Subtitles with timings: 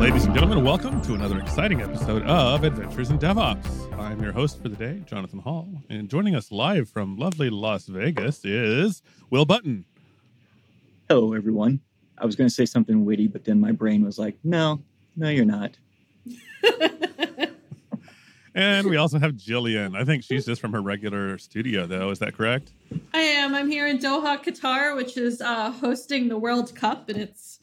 [0.00, 3.98] Ladies and gentlemen, welcome to another exciting episode of Adventures in DevOps.
[3.98, 7.86] I'm your host for the day, Jonathan Hall, and joining us live from lovely Las
[7.86, 9.00] Vegas is
[9.30, 9.86] Will Button.
[11.08, 11.80] Hello, everyone.
[12.18, 14.82] I was going to say something witty, but then my brain was like, no,
[15.16, 15.78] no, you're not.
[18.54, 19.96] And we also have Jillian.
[19.96, 22.10] I think she's just from her regular studio, though.
[22.10, 22.72] Is that correct?
[23.14, 23.54] I am.
[23.54, 27.60] I'm here in Doha, Qatar, which is uh, hosting the World Cup, and it's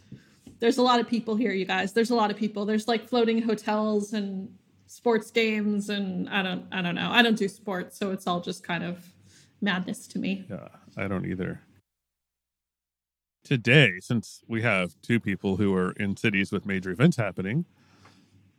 [0.60, 1.94] there's a lot of people here, you guys.
[1.94, 2.66] There's a lot of people.
[2.66, 4.56] There's like floating hotels and
[4.88, 7.12] sports games, and I don't, I don't know.
[7.12, 9.14] I don't do sports, so it's all just kind of
[9.62, 10.46] madness to me.
[10.50, 11.62] Yeah, I don't either.
[13.44, 17.66] Today, since we have two people who are in cities with major events happening,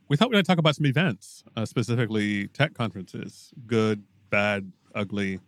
[0.08, 5.40] we thought we'd talk about some events, uh, specifically tech conferences, good, bad, ugly,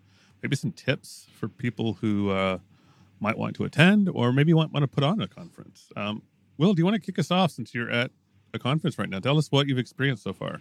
[0.42, 2.58] maybe some tips for people who uh,
[3.20, 5.88] might want to attend or maybe want, want to put on a conference.
[5.96, 6.22] Um,
[6.58, 8.10] Will, do you want to kick us off since you're at
[8.52, 9.18] a conference right now?
[9.18, 10.60] Tell us what you've experienced so far.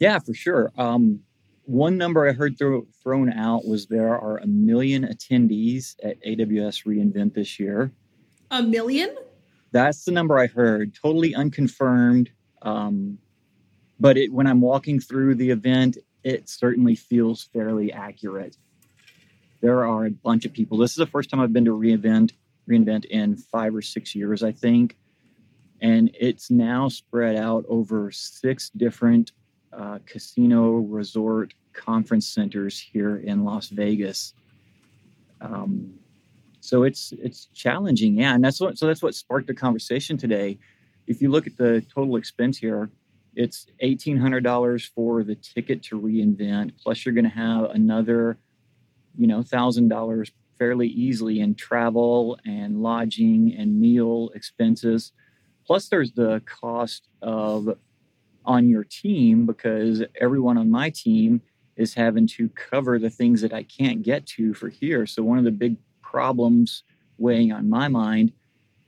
[0.00, 0.72] Yeah, for sure.
[0.76, 1.20] Um,
[1.64, 6.84] one number I heard throw, thrown out was there are a million attendees at AWS
[6.86, 7.92] reInvent this year.
[8.50, 9.14] A million?
[9.70, 12.30] That's the number I heard, totally unconfirmed.
[12.62, 13.18] Um,
[14.00, 18.56] but it, when I'm walking through the event, it certainly feels fairly accurate.
[19.60, 20.78] There are a bunch of people.
[20.78, 22.32] This is the first time I've been to reInvent,
[22.68, 24.96] reInvent in five or six years, I think,
[25.80, 29.32] and it's now spread out over six different
[29.72, 34.34] uh, casino resort conference centers here in Las Vegas.
[35.40, 35.94] Um,
[36.60, 40.58] so it's it's challenging, yeah, and that's what so that's what sparked the conversation today.
[41.08, 42.90] If you look at the total expense here,
[43.34, 48.38] it's eighteen hundred dollars for the ticket to reinvent, plus you're going to have another,
[49.16, 55.12] you know, thousand dollars fairly easily in travel and lodging and meal expenses.
[55.66, 57.76] Plus, there's the cost of
[58.44, 61.40] on your team because everyone on my team
[61.76, 65.06] is having to cover the things that I can't get to for here.
[65.06, 66.82] So one of the big problems
[67.18, 68.32] weighing on my mind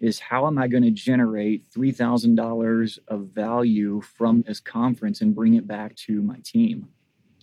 [0.01, 5.55] is how am I going to generate $3,000 of value from this conference and bring
[5.55, 6.89] it back to my team?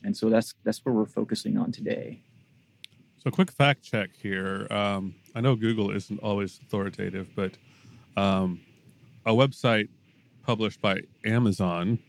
[0.03, 2.21] And so that's that's what we're focusing on today.
[3.17, 4.67] So, quick fact check here.
[4.69, 7.53] Um, I know Google isn't always authoritative, but
[8.15, 8.61] um,
[9.25, 9.89] a website
[10.43, 11.99] published by Amazon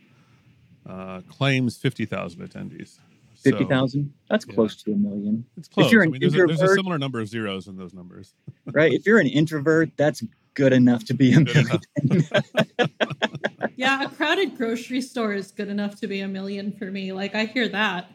[0.86, 2.98] uh, claims 50,000 attendees.
[3.34, 4.12] So, Fifty thousand?
[4.28, 4.54] That's yeah.
[4.54, 5.86] close to a million, It's close.
[5.86, 7.94] If you're I an mean, there's, a, there's a similar number of zeros in those
[7.94, 8.34] numbers.
[8.72, 8.92] right?
[8.92, 10.24] If you're an introvert, that's
[10.58, 12.24] good enough to be a Good million.
[13.76, 17.12] Yeah, a crowded grocery store is good enough to be a million for me.
[17.12, 18.10] Like I hear that.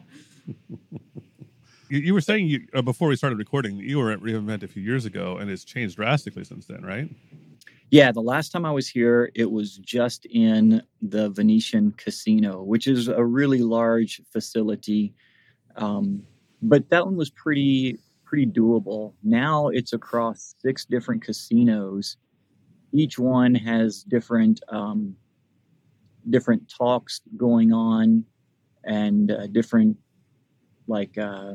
[1.88, 4.68] You, you were saying you, uh, before we started recording you were at reInvent a
[4.68, 7.08] few years ago, and it's changed drastically since then, right?
[7.90, 12.86] Yeah, the last time I was here, it was just in the Venetian Casino, which
[12.86, 15.14] is a really large facility.
[15.76, 16.24] Um,
[16.60, 19.14] but that one was pretty pretty doable.
[19.22, 22.18] Now it's across six different casinos.
[22.94, 25.16] Each one has different um,
[26.30, 28.24] different talks going on,
[28.84, 29.96] and uh, different
[30.86, 31.54] like uh,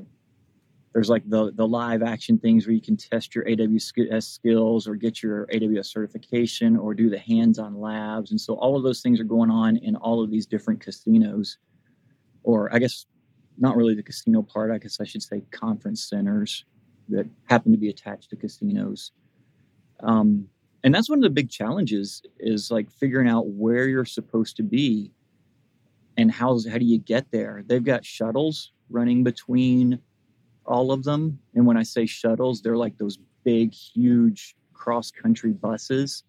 [0.93, 4.95] there's like the the live action things where you can test your AWS skills or
[4.95, 8.31] get your AWS certification or do the hands-on labs.
[8.31, 11.57] And so all of those things are going on in all of these different casinos,
[12.43, 13.05] or I guess
[13.57, 14.71] not really the casino part.
[14.71, 16.65] I guess I should say conference centers
[17.09, 19.11] that happen to be attached to casinos.
[20.01, 20.47] Um,
[20.83, 24.63] and that's one of the big challenges is like figuring out where you're supposed to
[24.63, 25.11] be
[26.17, 27.63] and how how do you get there.
[27.65, 29.99] They've got shuttles running between
[30.65, 31.39] all of them.
[31.55, 36.23] And when I say shuttles, they're like those big, huge cross country buses.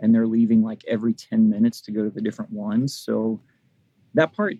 [0.00, 2.94] And they're leaving like every 10 minutes to go to the different ones.
[2.94, 3.40] So
[4.14, 4.56] that part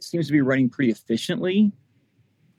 [0.00, 1.72] seems to be running pretty efficiently,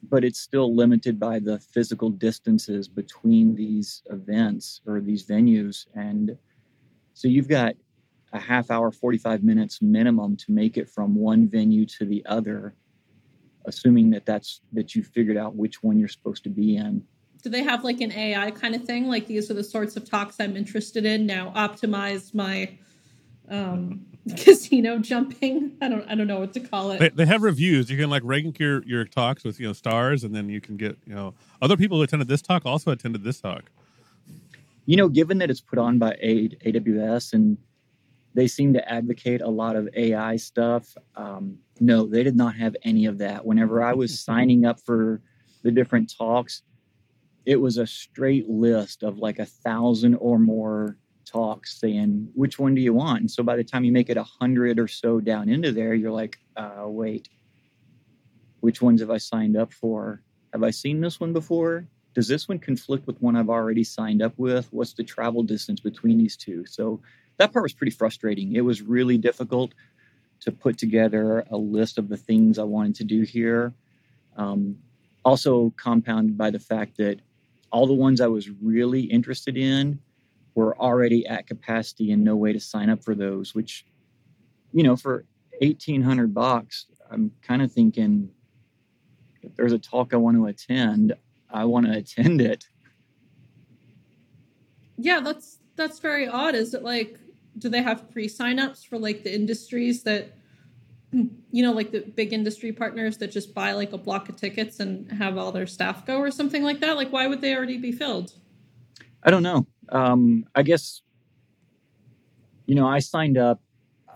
[0.10, 5.86] but it's still limited by the physical distances between these events or these venues.
[5.96, 6.38] And
[7.14, 7.76] so you've got
[8.34, 12.74] a half hour, 45 minutes minimum to make it from one venue to the other
[13.66, 17.04] assuming that that's that you figured out which one you're supposed to be in.
[17.44, 19.08] Do they have like an AI kind of thing?
[19.08, 21.26] Like these are the sorts of talks I'm interested in.
[21.26, 22.78] Now optimize my
[23.52, 24.06] um,
[24.38, 25.74] casino jumping.
[25.82, 27.00] I don't I don't know what to call it.
[27.00, 27.92] They, they have reviews.
[27.92, 30.78] You can like rank your, your talks with you know stars, and then you can
[30.78, 33.70] get you know other people who attended this talk also attended this talk.
[34.86, 37.58] You know, given that it's put on by A- AWS and
[38.34, 40.96] they seem to advocate a lot of AI stuff.
[41.16, 43.46] Um, no, they did not have any of that.
[43.46, 45.22] Whenever I was signing up for
[45.64, 46.64] the different talks,
[47.46, 50.98] it was a straight list of like a thousand or more
[51.32, 53.22] talks saying which one do you want?
[53.22, 55.94] And so by the time you make it a hundred or so down into there
[55.94, 57.30] you're like uh, wait.
[58.60, 60.22] Which ones have i signed up for?
[60.54, 61.88] Have i seen this one before?
[62.14, 64.68] Does this one conflict with one i've already signed up with?
[64.72, 66.66] What's the travel distance between these two?
[66.66, 67.02] So
[67.38, 68.56] that part was pretty frustrating.
[68.56, 69.74] It was really difficult
[70.42, 73.74] to put together a list of the things i wanted to do here.
[74.38, 74.78] Um,
[75.24, 77.20] also compounded by the fact that
[77.72, 80.00] all the ones i was really interested in
[80.56, 83.86] were already at capacity and no way to sign up for those which
[84.74, 85.26] you know for
[85.62, 88.30] 1800 bucks i'm kind of thinking
[89.42, 91.14] if there's a talk i want to attend
[91.50, 92.66] i want to attend it.
[94.98, 96.56] Yeah that's that's very odd.
[96.56, 97.18] Is it like
[97.58, 100.34] do they have pre signups for like the industries that
[101.12, 104.80] you know like the big industry partners that just buy like a block of tickets
[104.80, 106.96] and have all their staff go or something like that?
[106.96, 108.34] Like why would they already be filled?
[109.24, 111.02] I don't know um, I guess,
[112.66, 113.62] you know, I signed up,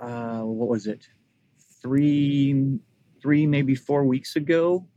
[0.02, 1.08] uh, what was it?
[1.82, 2.80] Three,
[3.22, 4.88] three, maybe four weeks ago.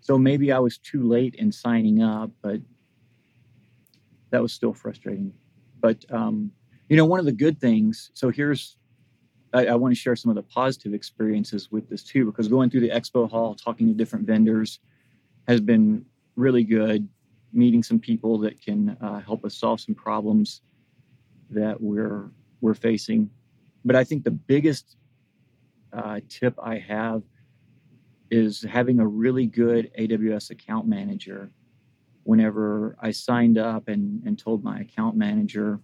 [0.00, 2.60] So maybe I was too late in signing up, but
[4.30, 5.32] that was still frustrating.
[5.80, 6.52] But, um,
[6.88, 8.76] you know, one of the good things, so here's,
[9.52, 12.70] I, I want to share some of the positive experiences with this too, because going
[12.70, 14.80] through the expo hall, talking to different vendors
[15.48, 16.04] has been
[16.36, 17.08] really good
[17.56, 20.60] meeting some people that can uh, help us solve some problems
[21.50, 22.30] that we're
[22.60, 23.30] we're facing.
[23.84, 24.96] But I think the biggest
[25.92, 27.22] uh, tip I have
[28.30, 31.50] is having a really good AWS account manager.
[32.24, 35.78] Whenever I signed up and, and told my account manager,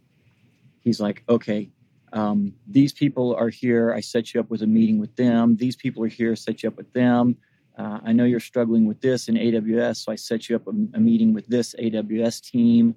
[0.80, 1.70] he's like, okay,
[2.12, 3.92] um, these people are here.
[3.92, 5.56] I set you up with a meeting with them.
[5.56, 6.34] These people are here.
[6.34, 7.36] Set you up with them
[7.76, 10.70] uh, I know you're struggling with this in AWS, so I set you up a,
[10.70, 12.94] a, meeting with this AWS team.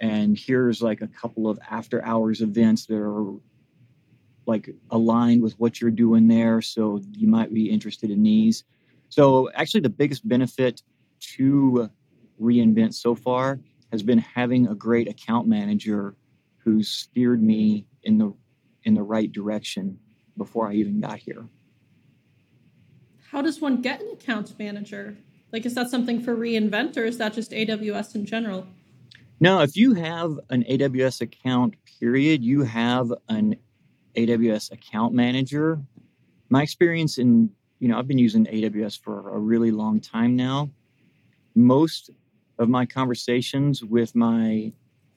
[0.00, 3.34] And here's like a couple of after hours events that are
[4.46, 6.62] like aligned with what you're doing there.
[6.62, 8.64] So you might be interested in these.
[9.08, 10.82] So, actually, the biggest benefit
[11.36, 11.90] to
[12.40, 13.58] reInvent so far
[13.90, 16.14] has been having a great account manager
[16.58, 18.32] who's steered me in the
[18.84, 19.98] in the right direction
[20.36, 21.48] before I even got here
[23.30, 25.16] how does one get an account manager?
[25.52, 28.66] Like, is that something for reInvent or is that just AWS in general?
[29.40, 33.56] No, if you have an AWS account, period, you have an
[34.16, 35.80] AWS account manager.
[36.48, 40.70] My experience in, you know, I've been using AWS for a really long time now.
[41.54, 42.10] Most
[42.58, 44.72] of my conversations with my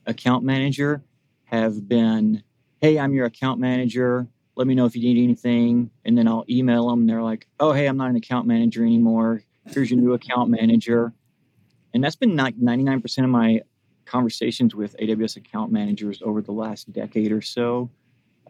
[0.06, 1.02] account manager
[1.46, 2.44] have been,
[2.82, 4.28] hey, I'm your account manager
[4.62, 5.90] let me know if you need anything.
[6.06, 7.08] And then I'll email them.
[7.08, 9.42] They're like, oh, hey, I'm not an account manager anymore.
[9.66, 11.14] Here's your new account manager.
[11.96, 13.62] And that's been like 99% of my
[14.06, 17.90] conversations with AWS account managers over the last decade or so.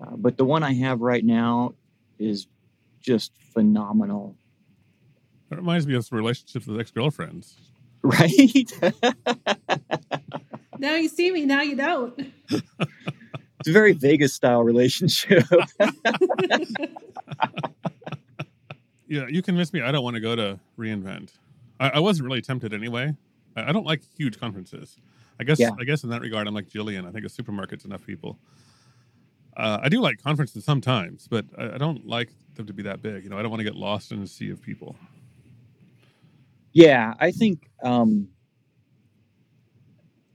[0.01, 1.75] Uh, but the one I have right now
[2.19, 2.47] is
[2.99, 4.35] just phenomenal.
[5.49, 7.55] That reminds me of some relationships with ex girlfriends.
[8.03, 8.69] Right?
[10.77, 12.33] now you see me, now you don't.
[13.61, 15.43] it's a very Vegas style relationship.
[19.07, 19.81] yeah, you convinced me.
[19.81, 21.33] I don't want to go to reInvent.
[21.79, 23.15] I, I wasn't really tempted anyway.
[23.55, 24.97] I, I, don't like huge conferences.
[25.39, 25.59] I guess.
[25.59, 25.69] Yeah.
[25.79, 27.07] I guess in that regard, I'm like Jillian.
[27.07, 28.39] I think a supermarket's enough people.
[29.55, 33.03] Uh, I do like conferences sometimes, but I, I don't like them to be that
[33.03, 33.23] big.
[33.23, 34.95] You know, I don't want to get lost in a sea of people.
[36.73, 38.27] Yeah, I think um,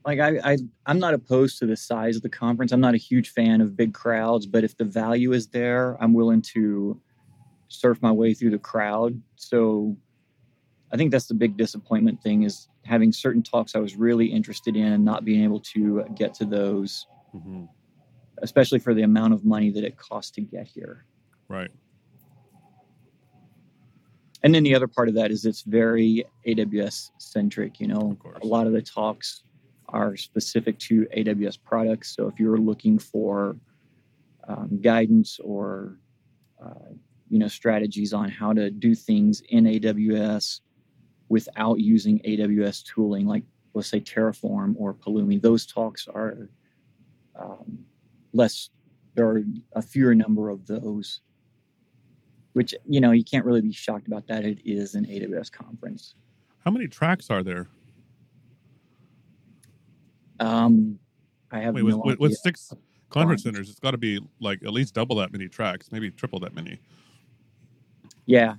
[0.07, 2.71] like I, I i'm not opposed to the size of the conference.
[2.71, 6.13] I'm not a huge fan of big crowds but if the value is there i'm
[6.13, 6.99] willing to
[7.67, 9.21] surf my way through the crowd.
[9.35, 9.95] So
[10.91, 14.75] i think that's the big disappointment thing is having certain talks i was really interested
[14.75, 17.65] in and not being able to get to those mm-hmm.
[18.41, 21.05] especially for the amount of money that it costs to get here.
[21.47, 21.71] Right.
[24.43, 28.17] And then the other part of that is it's very aws centric you know?
[28.41, 29.43] A lot of the talks
[29.89, 32.15] are specific to AWS products.
[32.15, 33.57] So if you're looking for
[34.47, 35.97] um, guidance or
[36.63, 36.93] uh,
[37.29, 40.61] you know strategies on how to do things in AWS
[41.29, 46.49] without using AWS tooling, like let's say Terraform or Pulumi, those talks are
[47.35, 47.79] um,
[48.33, 48.69] less.
[49.15, 51.21] There are a fewer number of those,
[52.53, 54.45] which you know you can't really be shocked about that.
[54.45, 56.15] It is an AWS conference.
[56.63, 57.67] How many tracks are there?
[60.39, 60.99] Um,
[61.51, 62.73] I have Wait, no with, with, six
[63.09, 63.53] conference Fine.
[63.53, 66.53] centers, it's got to be like at least double that many tracks, maybe triple that
[66.53, 66.79] many.
[68.25, 68.55] Yeah,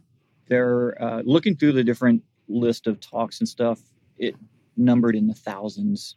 [0.49, 3.81] they're uh, looking through the different list of talks and stuff.
[4.17, 4.35] It
[4.77, 6.17] numbered in the thousands.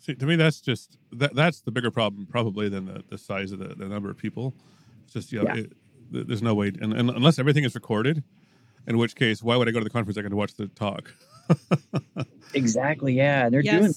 [0.00, 3.50] See, to me, that's just that that's the bigger problem probably than the, the size
[3.50, 4.54] of the, the number of people.
[5.04, 5.62] It's just you know, Yeah.
[5.62, 5.72] it,
[6.10, 8.22] there's no way, and, and unless everything is recorded,
[8.86, 10.16] in which case, why would I go to the conference?
[10.16, 11.12] I can watch the talk.
[12.54, 13.12] Exactly.
[13.12, 13.92] Yeah, they're doing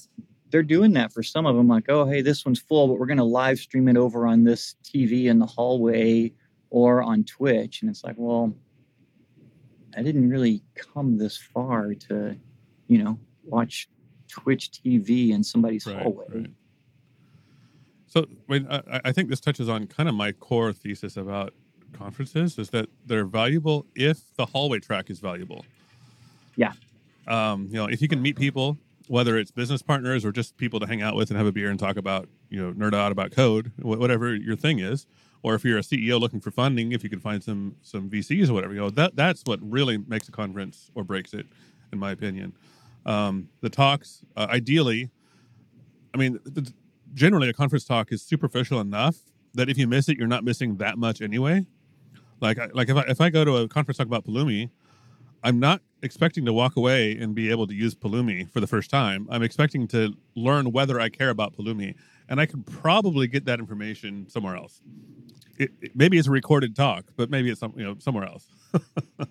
[0.51, 1.68] they're doing that for some of them.
[1.68, 4.44] Like, oh, hey, this one's full, but we're going to live stream it over on
[4.44, 6.32] this TV in the hallway
[6.70, 7.82] or on Twitch.
[7.82, 8.53] And it's like, well,
[9.96, 12.36] I didn't really come this far to,
[12.88, 13.89] you know, watch
[14.27, 16.48] Twitch TV in somebody's hallway.
[18.08, 21.53] So, I, I, I think this touches on kind of my core thesis about
[21.94, 25.63] conferences is that they're valuable if the hallway track is valuable.
[26.56, 26.74] Yeah.
[27.28, 30.80] Um, you know, if you can meet people, whether it's business partners or just people
[30.80, 33.12] to hang out with and have a beer and talk about, you know, nerd out
[33.12, 35.08] about code, wh- whatever your thing is,
[35.42, 38.50] or if you're a CEO looking for funding, if you can find some some VCs
[38.50, 41.46] or whatever, you know, that that's what really makes a conference or breaks it,
[41.92, 42.54] in my opinion.
[43.06, 45.10] Um, the talks, uh, ideally,
[46.14, 46.76] I mean, th- th-
[47.14, 49.18] generally a conference talk is superficial enough
[49.54, 51.66] that if you miss it, you're not missing that much anyway.
[52.42, 54.70] Like, like if I, if I go to a conference talk about Pulumi,
[55.44, 58.89] I'm not expecting to walk away and be able to use Pulumi for the first
[58.89, 59.27] time.
[59.29, 61.96] I'm expecting to learn whether I care about Pulumi,
[62.27, 64.82] and I could probably get that information somewhere else.
[65.58, 68.48] It, it- maybe it's a recorded talk, but maybe it's some, you know somewhere else.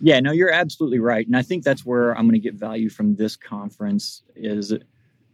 [0.00, 1.26] Yeah, no, you're absolutely right.
[1.26, 4.72] And I think that's where I'm going to get value from this conference is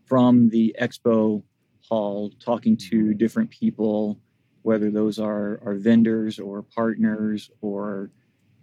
[0.06, 1.42] from the expo
[1.86, 3.18] hall, talking to mm-hmm.
[3.18, 4.18] different people,
[4.62, 8.10] whether those are, are vendors or partners or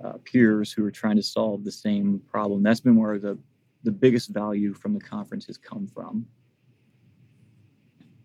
[0.03, 2.63] uh, peers who are trying to solve the same problem.
[2.63, 3.37] That's been where the,
[3.83, 6.25] the biggest value from the conference has come from.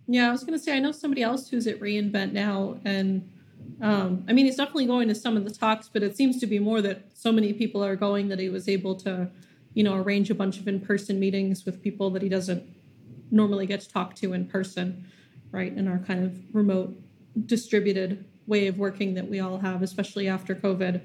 [0.09, 3.29] Yeah, I was gonna say I know somebody else who's at reInvent now, and
[3.83, 6.47] um, I mean he's definitely going to some of the talks, but it seems to
[6.47, 9.29] be more that so many people are going that he was able to,
[9.75, 12.63] you know, arrange a bunch of in-person meetings with people that he doesn't
[13.33, 15.05] normally get to talk to in person,
[15.51, 15.73] right?
[15.77, 16.97] In our kind of remote,
[17.47, 21.01] distributed way of working that we all have, especially after COVID.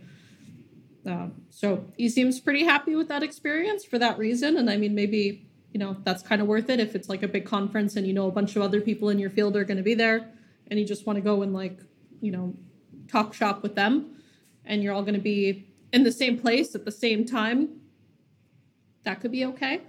[1.07, 4.93] Uh, so he seems pretty happy with that experience for that reason, and I mean
[4.93, 6.79] maybe you know that's kind of worth it.
[6.79, 9.19] If it's like a big conference and you know a bunch of other people in
[9.19, 10.31] your field are going to be there
[10.69, 11.79] and you just want to go and like
[12.21, 12.55] you know
[13.07, 14.15] talk shop with them
[14.65, 17.81] and you're all going to be in the same place at the same time
[19.03, 19.81] that could be okay.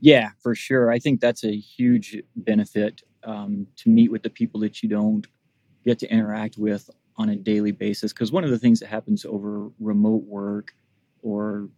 [0.00, 0.90] Yeah, for sure.
[0.90, 5.26] I think that's a huge benefit um, to meet with the people that you don't
[5.84, 6.88] get to interact with
[7.20, 8.12] on a daily basis.
[8.12, 10.74] Because one of the things that happens over remote work
[11.22, 11.68] or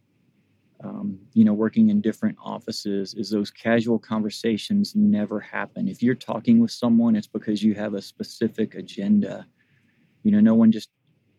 [0.85, 5.89] um, you know working in different offices is those casual conversations never happen.
[5.89, 9.47] If you're talking with someone, it's because you have a specific agenda.
[10.23, 10.91] You know, no one just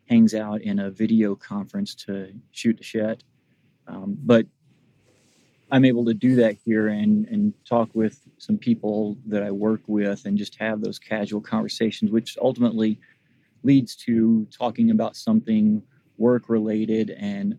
[0.10, 3.24] hangs out in a video conference to shoot the shit.
[3.88, 4.46] Um, but
[5.72, 9.82] I'm able to do that here and and talk with some people that I work
[9.88, 13.00] with and just have those casual conversations, which ultimately
[13.64, 15.82] leads to talking about something
[16.18, 17.58] work related and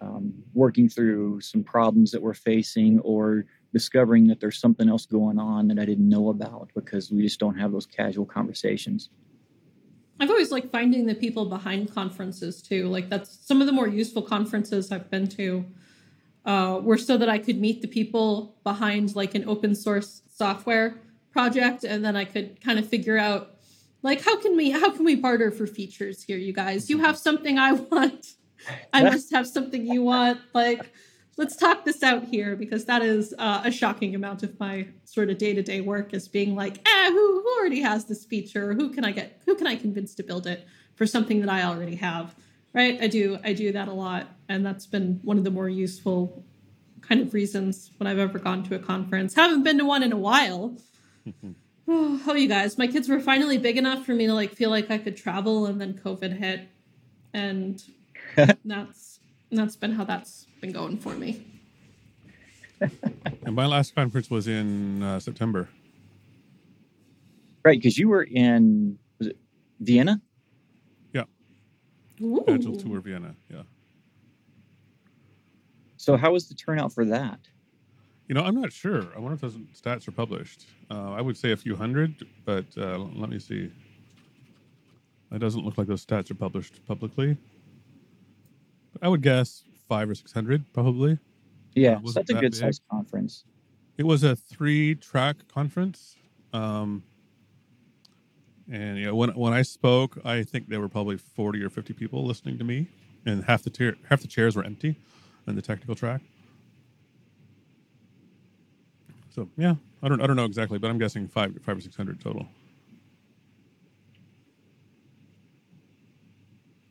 [0.00, 5.38] um, working through some problems that we're facing or discovering that there's something else going
[5.38, 9.10] on that I didn't know about because we just don't have those casual conversations.
[10.20, 13.88] i've always liked finding the people behind conferences too like that's some of the more
[13.88, 15.64] useful conferences i've been to
[16.44, 21.00] uh, were so that i could meet the people behind like an open source software
[21.30, 23.51] project and then i could kind of figure out
[24.02, 26.90] like how can we how can we barter for features here you guys?
[26.90, 28.34] You have something i want.
[28.92, 30.40] I must have something you want.
[30.52, 30.92] Like
[31.36, 35.30] let's talk this out here because that is uh, a shocking amount of my sort
[35.30, 38.74] of day-to-day work is being like eh who, who already has this feature?
[38.74, 40.66] Who can i get who can i convince to build it
[40.96, 42.34] for something that i already have?
[42.74, 43.00] Right?
[43.00, 46.44] I do i do that a lot and that's been one of the more useful
[47.02, 49.34] kind of reasons when i've ever gone to a conference.
[49.34, 50.76] Haven't been to one in a while
[51.88, 54.90] oh you guys my kids were finally big enough for me to like feel like
[54.90, 56.68] i could travel and then covid hit
[57.32, 57.82] and
[58.64, 59.20] that's
[59.50, 61.44] that's been how that's been going for me
[63.44, 65.68] And my last conference was in uh, September.
[67.64, 69.36] Right, because you were in was it
[69.80, 70.20] Vienna?
[72.20, 72.44] Ooh.
[72.46, 73.34] Agile Tour Vienna.
[73.50, 73.62] Yeah.
[75.96, 77.40] So how was the turnout for that?
[78.32, 79.08] You know, I'm not sure.
[79.14, 80.64] I wonder if those stats are published.
[80.90, 83.70] Uh, I would say a few hundred, but uh, let me see.
[85.30, 87.36] It doesn't look like those stats are published publicly.
[88.94, 91.18] But I would guess five or six hundred, probably.
[91.74, 92.54] Yeah, wasn't so that's a good big.
[92.54, 93.44] sized conference.
[93.98, 96.16] It was a three track conference.
[96.54, 97.02] Um,
[98.72, 101.92] and you know, when when I spoke, I think there were probably forty or fifty
[101.92, 102.88] people listening to me,
[103.26, 104.96] and half the tier, half the chairs were empty
[105.46, 106.22] in the technical track.
[109.34, 111.96] So yeah, I don't I don't know exactly, but I'm guessing five five or six
[111.96, 112.46] hundred total.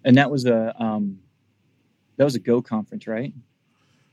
[0.04, 1.20] And that was a um,
[2.18, 3.34] that was a Go conference, right?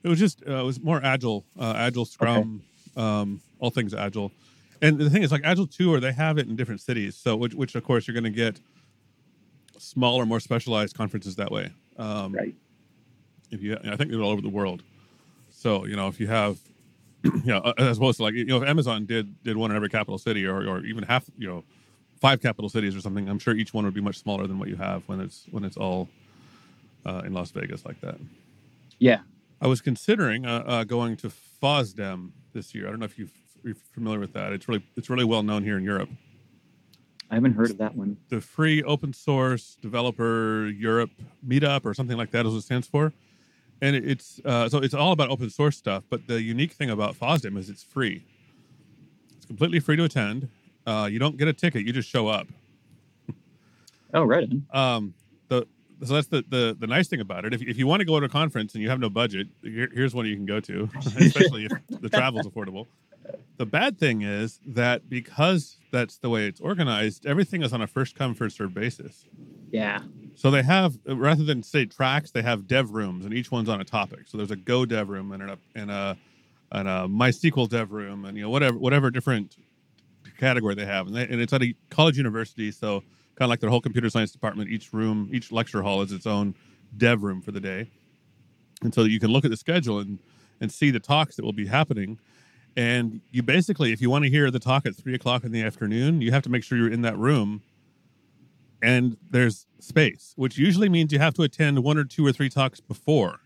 [0.02, 2.62] It was just uh, it was more agile, uh, agile Scrum,
[2.96, 4.30] um, all things agile.
[4.80, 7.16] And the thing is, like Agile Tour, they have it in different cities.
[7.16, 8.60] So, which, which of course, you're going to get
[9.76, 11.70] smaller, more specialized conferences that way.
[11.96, 12.54] Um, Right.
[13.50, 14.82] If you, I think they're all over the world.
[15.50, 16.58] So, you know, if you have,
[17.24, 19.88] you know, as opposed to like, you know, if Amazon did did one in every
[19.88, 21.64] capital city, or or even half, you know,
[22.20, 24.68] five capital cities or something, I'm sure each one would be much smaller than what
[24.68, 26.08] you have when it's when it's all
[27.06, 28.16] uh, in Las Vegas like that.
[28.98, 29.20] Yeah.
[29.60, 31.32] I was considering uh, uh, going to
[31.62, 32.86] FOSDEM this year.
[32.86, 33.32] I don't know if you've,
[33.64, 34.52] you're familiar with that.
[34.52, 36.10] It's really it's really well known here in Europe.
[37.30, 38.16] I haven't heard of that one.
[38.30, 41.10] The free open source developer Europe
[41.46, 43.12] meetup or something like that is what it stands for.
[43.80, 46.04] And it's uh, so it's all about open source stuff.
[46.10, 48.24] But the unique thing about FOSDEM is it's free.
[49.36, 50.48] It's completely free to attend.
[50.86, 51.86] Uh, you don't get a ticket.
[51.86, 52.48] You just show up.
[54.14, 55.12] Oh, right um,
[55.48, 55.66] the
[56.02, 57.52] so that's the, the the nice thing about it.
[57.52, 59.90] If, if you want to go to a conference and you have no budget, here,
[59.92, 62.86] here's one you can go to, especially if the travel's affordable.
[63.58, 67.86] The bad thing is that because that's the way it's organized, everything is on a
[67.86, 69.26] first come first served basis.
[69.70, 70.00] Yeah.
[70.38, 73.80] So they have rather than say tracks, they have dev rooms, and each one's on
[73.80, 74.20] a topic.
[74.26, 76.16] So there's a Go dev room and a and a
[76.70, 79.56] and a MySQL dev room, and you know whatever whatever different
[80.38, 83.00] category they have, and, they, and it's at a college university, so
[83.34, 84.70] kind of like their whole computer science department.
[84.70, 86.54] Each room, each lecture hall is its own
[86.96, 87.90] dev room for the day,
[88.84, 90.20] and so you can look at the schedule and
[90.60, 92.16] and see the talks that will be happening.
[92.76, 95.64] And you basically, if you want to hear the talk at three o'clock in the
[95.64, 97.62] afternoon, you have to make sure you're in that room
[98.82, 102.48] and there's space, which usually means you have to attend one or two or three
[102.48, 103.40] talks before.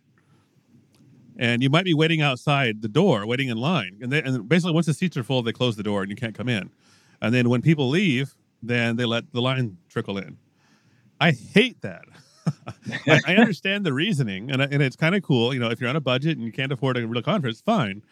[1.38, 3.98] And you might be waiting outside the door, waiting in line.
[4.02, 6.16] And, they, and basically, once the seats are full, they close the door and you
[6.16, 6.70] can't come in.
[7.20, 10.36] And then when people leave, then they let the line trickle in.
[11.20, 12.04] I hate that.
[13.06, 15.54] I, I understand the reasoning, and, and it's kind of cool.
[15.54, 18.02] You know, if you're on a budget and you can't afford a real conference, fine.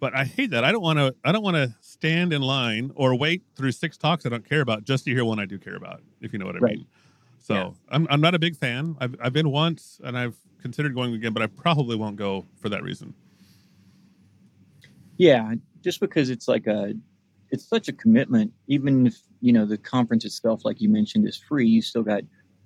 [0.00, 0.64] But I hate that.
[0.64, 1.14] I don't want to.
[1.24, 4.60] I don't want to stand in line or wait through six talks I don't care
[4.60, 6.02] about just to hear one I do care about.
[6.20, 6.76] If you know what I Right.
[6.78, 6.86] mean.
[7.40, 7.70] So Yeah.
[7.90, 8.96] I'm I'm not a big fan.
[9.00, 12.68] I've I've been once and I've considered going again, but I probably won't go for
[12.68, 13.14] that reason.
[15.16, 15.54] Yeah.
[15.82, 16.94] Just because it's like a,
[17.50, 18.52] it's such a commitment.
[18.66, 22.22] Even if you know the conference itself, like you mentioned, is free, you still got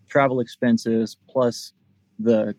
[0.09, 1.73] travel expenses plus
[2.19, 2.55] the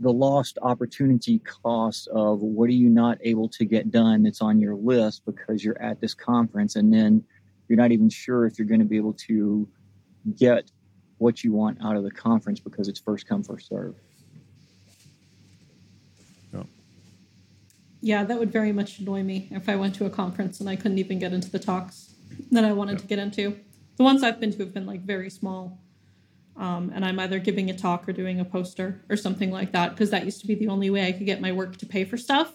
[0.00, 4.58] the lost opportunity cost of what are you not able to get done that's on
[4.58, 7.22] your list because you're at this conference and then
[7.68, 9.68] you're not even sure if you're going to be able to
[10.36, 10.70] get
[11.18, 13.94] what you want out of the conference because it's first come first serve
[18.04, 20.76] Yeah, that would very much annoy me if I went to a conference and I
[20.76, 22.14] couldn't even get into the talks
[22.52, 23.58] that I wanted to get into.
[23.96, 25.80] The ones I've been to have been like very small.
[26.56, 29.90] Um, and I'm either giving a talk or doing a poster or something like that
[29.90, 32.04] because that used to be the only way I could get my work to pay
[32.04, 32.52] for stuff.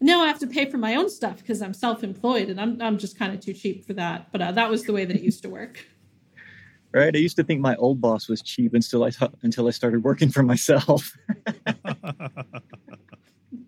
[0.00, 2.98] Now I have to pay for my own stuff because I'm self-employed and I'm I'm
[2.98, 4.32] just kind of too cheap for that.
[4.32, 5.84] But uh, that was the way that it used to work.
[6.94, 10.04] right i used to think my old boss was cheap until i until i started
[10.04, 11.16] working for myself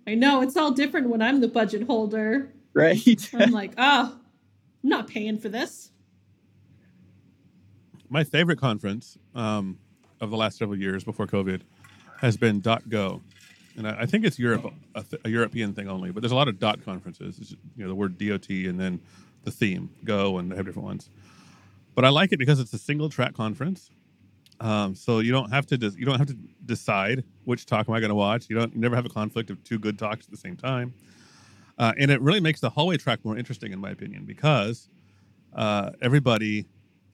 [0.07, 2.53] I know it's all different when I'm the budget holder.
[2.74, 4.18] right I'm like, oh,
[4.83, 5.90] I'm not paying for this.
[8.10, 9.78] My favorite conference um,
[10.20, 11.62] of the last several years before COVID
[12.20, 13.22] has been .go,
[13.76, 16.10] and I, I think it's Europe, a, th- a European thing only.
[16.10, 17.38] But there's a lot of dot conferences.
[17.38, 19.00] It's, you know, the word DOT and then
[19.44, 21.10] the theme Go, and they have different ones.
[21.94, 23.90] But I like it because it's a single track conference,
[24.60, 27.94] um, so you don't have to des- you don't have to decide which talk am
[27.94, 28.46] I going to watch.
[28.48, 30.94] You don't you never have a conflict of two good talks at the same time,
[31.78, 34.88] uh, and it really makes the hallway track more interesting, in my opinion, because
[35.54, 36.66] uh, everybody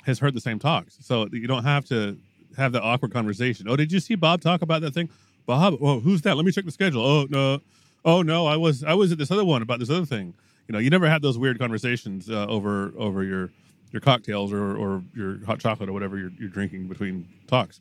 [0.05, 0.99] has heard the same talks.
[1.01, 2.19] So you don't have to
[2.57, 3.69] have the awkward conversation.
[3.69, 5.09] Oh, did you see Bob talk about that thing?
[5.47, 6.37] Bob, oh, who's that?
[6.37, 7.05] Let me check the schedule.
[7.05, 7.61] Oh no,
[8.05, 10.35] oh no, I was I was at this other one about this other thing.
[10.69, 13.51] You know, you never had those weird conversations uh, over over your
[13.93, 17.81] your cocktails or, or your hot chocolate or whatever you're, you're drinking between talks.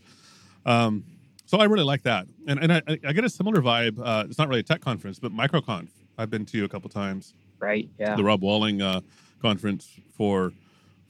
[0.65, 1.03] Um,
[1.45, 3.99] so I really like that, and and I, I get a similar vibe.
[4.03, 7.33] Uh, it's not really a tech conference, but MicroConf I've been to a couple times
[7.59, 9.01] right yeah the Rob Walling uh,
[9.41, 10.53] conference for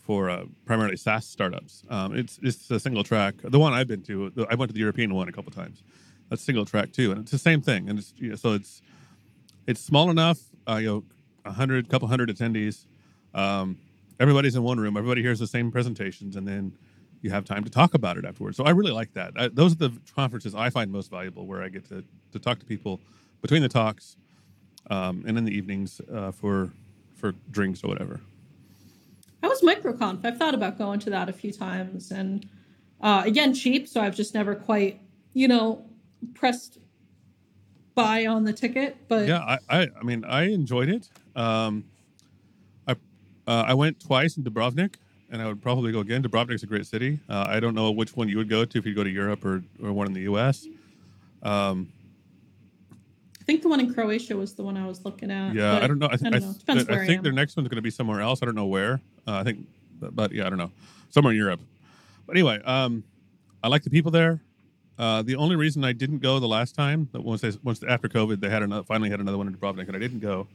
[0.10, 1.84] for uh, primarily SaaS startups.
[1.88, 3.36] Um, it's it's a single track.
[3.44, 5.84] The one I've been to, I went to the European one a couple times.
[6.30, 7.88] That's single track too, and it's the same thing.
[7.88, 8.82] And it's you know, so it's
[9.68, 11.04] it's small enough uh, you know,
[11.46, 12.88] a hundred, couple hundred attendees.
[13.36, 13.78] Um,
[14.20, 14.98] everybody's in one room.
[14.98, 16.74] Everybody hears the same presentations, and then
[17.22, 18.58] you have time to talk about it afterwards.
[18.58, 19.34] So I really like that.
[19.36, 22.58] I, those are the conferences I find most valuable, where I get to to talk
[22.62, 23.00] to people
[23.44, 24.18] between the talks
[24.90, 26.72] um, and in the evenings uh, for
[27.16, 28.22] for drinks or whatever.
[29.42, 30.26] How was MicroConf?
[30.26, 32.48] I've thought about going to that a few times, and
[33.02, 35.02] uh, again, cheap, so I've just never quite,
[35.34, 35.86] you know,
[36.34, 36.80] pressed
[37.96, 38.98] buy on the ticket.
[39.08, 41.10] But yeah, I, I, I mean, I enjoyed it.
[41.36, 41.86] Um,
[42.88, 42.94] I,
[43.48, 44.96] uh, I went twice in Dubrovnik,
[45.30, 46.24] and I would probably go again.
[46.24, 47.20] Dubrovnik's a great city.
[47.30, 49.46] Uh, I don't know which one you would go to if you go to Europe
[49.46, 50.66] or, or one in the U.S.
[51.44, 51.99] Um, I
[53.50, 55.56] think the one in Croatia was the one I was looking at.
[55.56, 56.06] yeah, I don't know.
[56.06, 56.94] I, th- I don't know.
[56.94, 58.44] I I think their next one's going to be somewhere else.
[58.44, 59.02] I don't know where.
[59.28, 59.68] Uh, I think,
[60.00, 60.72] but, but yeah, I don't know.
[61.10, 61.60] Somewhere in Europe.
[62.28, 63.04] But anyway, um,
[63.64, 64.40] I like the people there.
[65.00, 68.08] Uh, the only reason I didn't go the last time, that once they, once after
[68.08, 70.48] COVID, they had another, finally had another one in Dubrovnik, and I didn't go.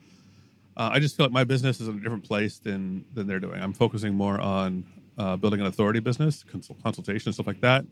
[0.76, 3.40] Uh, I just feel like my business is in a different place than than they're
[3.40, 3.60] doing.
[3.60, 4.84] I'm focusing more on
[5.18, 7.84] uh, building an authority business, consult, consultation, stuff like that,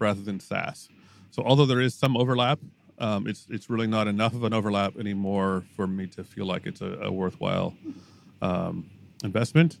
[0.00, 0.88] rather than SaaS.
[1.30, 2.58] So although there is some overlap,
[2.98, 6.66] um, it's it's really not enough of an overlap anymore for me to feel like
[6.66, 7.74] it's a, a worthwhile
[8.42, 8.90] um,
[9.22, 9.78] investment.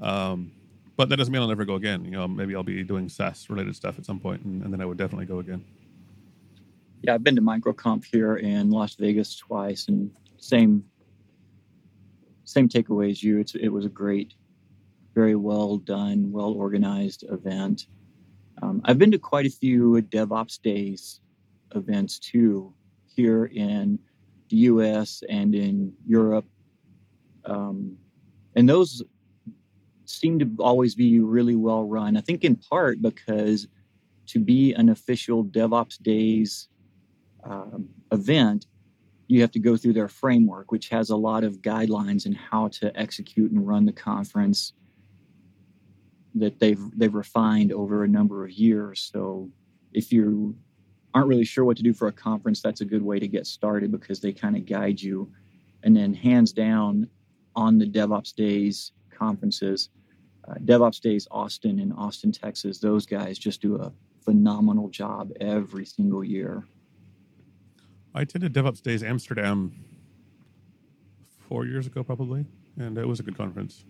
[0.00, 0.52] Um,
[0.96, 2.04] but that doesn't mean I'll never go again.
[2.04, 4.80] You know, maybe I'll be doing SaaS related stuff at some point, and, and then
[4.80, 5.64] I would definitely go again.
[7.02, 10.84] Yeah, I've been to MicroConf here in Las Vegas twice, and same
[12.44, 13.38] same takeaway as you.
[13.38, 14.34] It's it was a great,
[15.14, 17.86] very well done, well organized event.
[18.62, 21.20] Um, I've been to quite a few DevOps Days
[21.74, 22.72] events too,
[23.06, 23.98] here in
[24.48, 25.22] the U.S.
[25.28, 26.46] and in Europe,
[27.44, 27.96] um,
[28.56, 29.02] and those
[30.04, 32.16] seem to always be really well run.
[32.16, 33.68] I think in part because
[34.26, 36.68] to be an official DevOps Days
[37.44, 38.66] um, event,
[39.26, 42.68] you have to go through their framework, which has a lot of guidelines in how
[42.68, 44.72] to execute and run the conference
[46.34, 49.10] that they've they've refined over a number of years.
[49.12, 49.50] So
[49.92, 50.56] if you
[51.14, 53.46] aren't really sure what to do for a conference, that's a good way to get
[53.46, 55.30] started because they kind of guide you.
[55.82, 57.08] And then hands down
[57.56, 59.90] on the DevOps Days conferences,
[60.46, 63.92] uh, DevOps Days Austin in Austin, Texas, those guys just do a
[64.24, 66.64] phenomenal job every single year.
[68.14, 69.72] I attended DevOps Days Amsterdam
[71.48, 72.44] four years ago, probably,
[72.76, 73.84] and it was a good conference.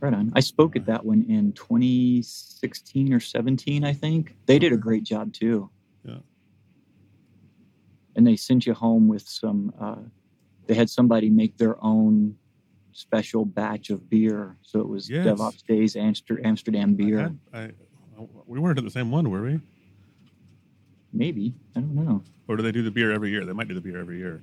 [0.00, 0.32] Right on.
[0.36, 4.36] I spoke at that one in 2016 or 17, I think.
[4.46, 5.70] They did a great job too.
[8.18, 8.20] Yeah.
[8.20, 9.96] And they sent you home with some, uh,
[10.66, 12.36] they had somebody make their own
[12.92, 14.56] special batch of beer.
[14.62, 15.26] So it was Yes.
[15.26, 17.18] DevOps Days Amster- Amsterdam I beer.
[17.20, 17.70] had- I,
[18.46, 19.60] we weren't at the same one, were we?
[21.12, 21.54] Maybe.
[21.76, 22.22] I don't know.
[22.48, 23.44] Or do they do the beer every year?
[23.44, 24.42] They might do the beer every year.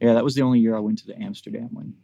[0.00, 1.94] Yeah, that was the only year I went to the Amsterdam one.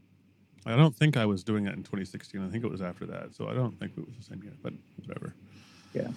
[0.64, 2.42] I don't think I was doing it in 2016.
[2.42, 4.53] I think it was after that, so I don't think it was the same year.
[4.62, 4.72] But
[5.05, 5.35] whatever.
[5.94, 6.14] I I'm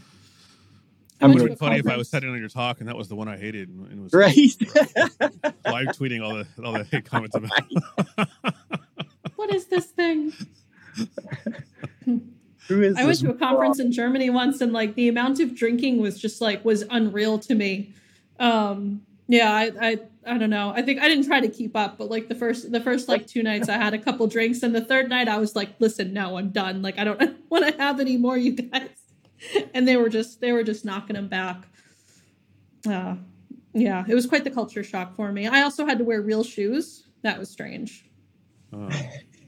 [1.21, 2.87] It went would gonna- to be funny if I was sitting on your talk and
[2.89, 4.35] that was the one I hated and, and was Right.
[5.65, 7.51] live tweeting all the all the hate comments about.
[9.35, 10.31] What is this thing?
[12.05, 15.53] Who is I went to a conference in Germany once, and like the amount of
[15.55, 17.93] drinking was just like was unreal to me.
[18.39, 20.69] Um, yeah, I, I, I don't know.
[20.73, 23.27] I think I didn't try to keep up, but like the first, the first like
[23.27, 26.13] two nights, I had a couple drinks, and the third night, I was like, "Listen,
[26.13, 26.81] no, I'm done.
[26.81, 28.89] Like, I don't want to have any more, you guys."
[29.73, 31.63] And they were just, they were just knocking them back.
[32.87, 33.15] Uh,
[33.73, 35.47] yeah, it was quite the culture shock for me.
[35.47, 37.03] I also had to wear real shoes.
[37.23, 38.05] That was strange.
[38.71, 38.89] Oh.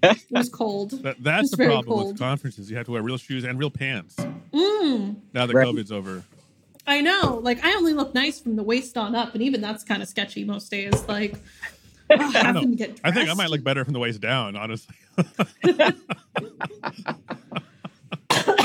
[0.03, 0.91] It was cold.
[1.03, 2.07] That, that's It's the problem cold.
[2.13, 2.69] with conferences.
[2.69, 4.15] You have to wear real shoes and real pants.
[4.15, 5.17] Mm.
[5.33, 5.67] Now that Right.
[5.67, 6.23] COVID's over.
[6.87, 7.39] I know.
[7.41, 10.07] Like I only look nice from the waist on up, and even that's kind of
[10.07, 10.93] sketchy most days.
[11.07, 11.35] Like
[12.11, 14.95] oh, having to get I think I might look better from the waist down, honestly.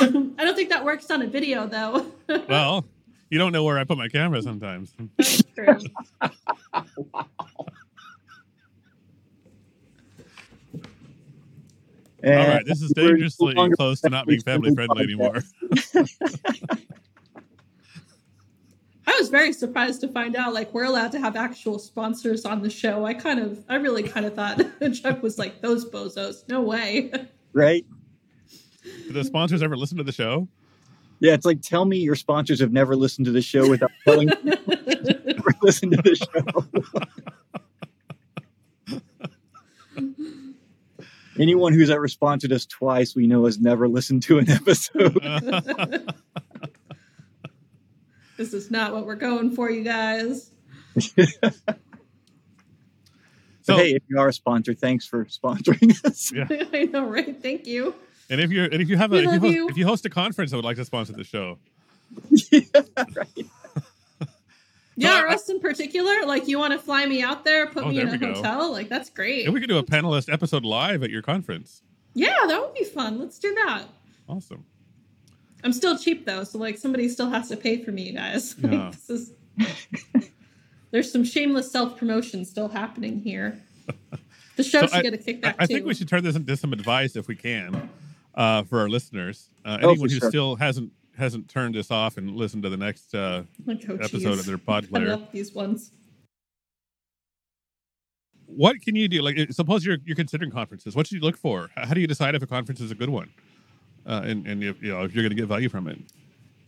[0.38, 2.06] I don't think that works on a video though.
[2.48, 2.86] well,
[3.28, 4.94] you don't know where I put my camera sometimes.
[5.18, 5.78] That's true.
[12.22, 15.42] All right, this is we're no dangerously longer close to not being family friendly anymore.
[19.06, 22.62] I was very surprised to find out like we're allowed to have actual sponsors on
[22.62, 23.04] the show.
[23.04, 24.62] I kind of, I really kind of thought
[24.94, 26.46] Chuck was like those bozos.
[26.48, 27.10] No way.
[27.52, 27.84] right?
[28.82, 30.48] Do the sponsors ever listen to the show?
[31.20, 34.28] Yeah, it's like tell me your sponsors have never listened to the show without telling
[34.28, 36.64] me never listened to the show.
[41.38, 45.14] Anyone who's ever sponsored us twice, we know has never listened to an episode.
[48.36, 50.50] this is not what we're going for, you guys.
[50.98, 51.12] So
[53.62, 56.32] So- hey, if you are a sponsor, thanks for sponsoring us.
[56.32, 56.46] Yeah.
[56.72, 57.40] I know, right?
[57.40, 57.94] Thank you.
[58.30, 59.68] And if you're and if you have a if you, host, you.
[59.68, 61.58] if you host a conference that would like to sponsor the show,
[62.50, 62.60] yeah,
[63.16, 63.46] right.
[64.96, 66.26] Yeah, us in particular.
[66.26, 68.34] Like, you want to fly me out there, put Oh, me in a we go.
[68.34, 68.70] hotel?
[68.70, 69.46] Like, that's great.
[69.46, 71.82] if we could do a panelist episode live at your conference,
[72.14, 73.18] yeah, that would be fun.
[73.18, 73.84] Let's do that.
[74.28, 74.64] awesome.
[75.62, 78.54] I'm still cheap though, so like somebody still has to pay for me, you guys.
[78.62, 78.90] Like, Yeah.
[78.92, 79.32] this is
[80.90, 83.60] there's some shameless self promotion still happening here.
[84.56, 85.74] The show So should I- get a kickback I too.
[85.74, 87.90] think we should turn this into some advice if we can
[88.34, 89.50] uh, for our listeners.
[89.64, 90.30] Uh, Oh, anyone for who sure.
[90.30, 94.46] still hasn't hasn't turned this off and listened to the next uh, oh, episode of
[94.46, 95.92] their pod I love these ones.
[98.46, 99.22] what can you do?
[99.22, 100.96] Like, suppose you're you're considering conferences.
[100.96, 101.70] What should you look for?
[101.76, 103.30] How how do you decide if a conference is a good one,
[104.06, 105.98] uh, and and if you know if you're going to get value from it?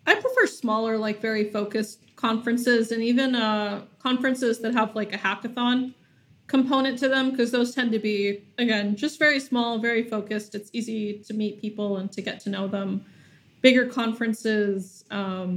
[0.06, 5.18] I prefer smaller, like very focused conferences, and even uh, conferences that have like a
[5.18, 5.94] hackathon
[6.52, 8.16] component to them, because those tend to be
[8.58, 10.54] again just very small, very focused.
[10.54, 12.88] It's easy to meet people and to get to know them.
[13.62, 15.50] Bigger conferences, um,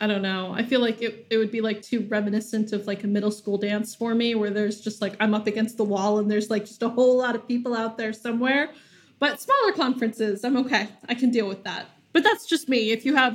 [0.00, 0.52] I don't know.
[0.60, 3.58] I feel like it, it would be like too reminiscent of like a middle school
[3.58, 6.64] dance for me, where there's just like I'm up against the wall and there's like
[6.64, 8.70] just a whole lot of people out there somewhere.
[9.20, 10.88] But smaller conferences, I'm okay.
[11.08, 11.86] I can deal with that.
[12.12, 12.90] But that's just me.
[12.90, 13.34] If you have,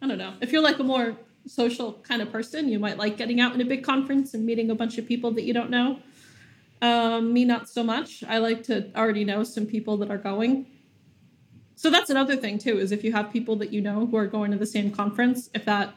[0.00, 1.08] I don't know, if you're like a more
[1.48, 4.70] social kind of person, you might like getting out in a big conference and meeting
[4.70, 5.98] a bunch of people that you don't know.
[6.80, 8.22] Um, me, not so much.
[8.28, 10.66] I like to already know some people that are going.
[11.74, 14.26] So that's another thing too, is if you have people that you know who are
[14.26, 15.94] going to the same conference, if that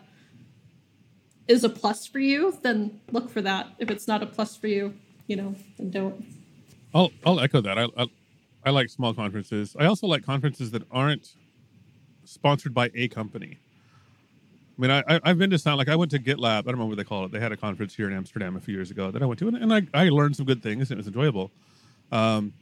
[1.48, 3.68] is a plus for you, then look for that.
[3.80, 4.94] If it's not a plus for you,
[5.28, 6.26] you know, then don't.
[6.94, 7.78] I'll I'll echo that.
[7.78, 8.08] I, I
[8.64, 9.76] I like small conferences.
[9.80, 11.36] I also like conferences that aren't
[12.26, 13.58] sponsored by a company.
[14.77, 16.45] I mean, I, I've been to sound like I went to GitLab.
[16.45, 17.31] I don't remember what they call it.
[17.31, 19.47] They had a conference here in Amsterdam a few years ago that I went to,
[19.47, 21.51] and, and I I learned some good things and it was enjoyable.
[22.12, 22.53] Um,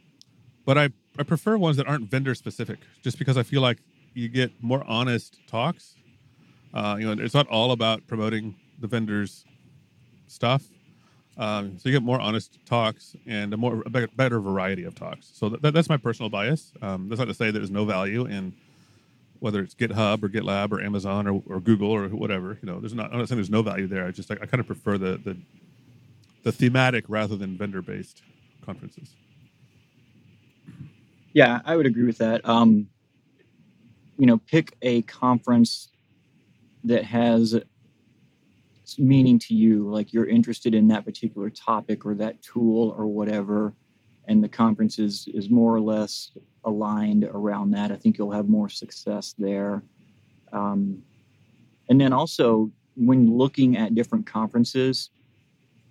[0.64, 3.78] but I I prefer ones that aren't vendor specific, just because I feel like
[4.14, 5.96] you get more honest talks.
[6.74, 9.44] Uh, you know, it's not all about promoting the vendors'
[10.26, 10.64] stuff.
[11.36, 14.94] Um, so you get more honest talks and a more a better, better variety of
[14.94, 15.30] talks.
[15.32, 16.72] So that, that's my personal bias.
[16.82, 18.54] Um, that's not to say there's no value in
[19.40, 22.58] whether it's GitHub or GitLab or Amazon or, or Google or whatever.
[22.62, 23.12] You know, there's not.
[23.12, 24.06] I'm not saying there's no value there.
[24.06, 25.36] I just I, I kind of prefer the the
[26.42, 28.22] the thematic rather than vendor based
[28.64, 29.14] conferences.
[31.32, 32.46] Yeah, I would agree with that.
[32.48, 32.88] Um,
[34.18, 35.88] you know, pick a conference
[36.84, 37.54] that has
[38.98, 43.72] meaning to you, like you're interested in that particular topic or that tool or whatever,
[44.26, 46.32] and the conference is, is more or less
[46.64, 47.90] aligned around that.
[47.90, 49.82] I think you'll have more success there.
[50.52, 51.02] Um,
[51.88, 55.10] and then also, when looking at different conferences,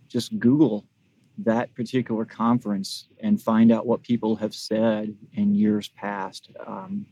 [0.07, 0.85] just Google
[1.39, 6.49] that particular conference and find out what people have said in years past.
[6.65, 7.05] Um,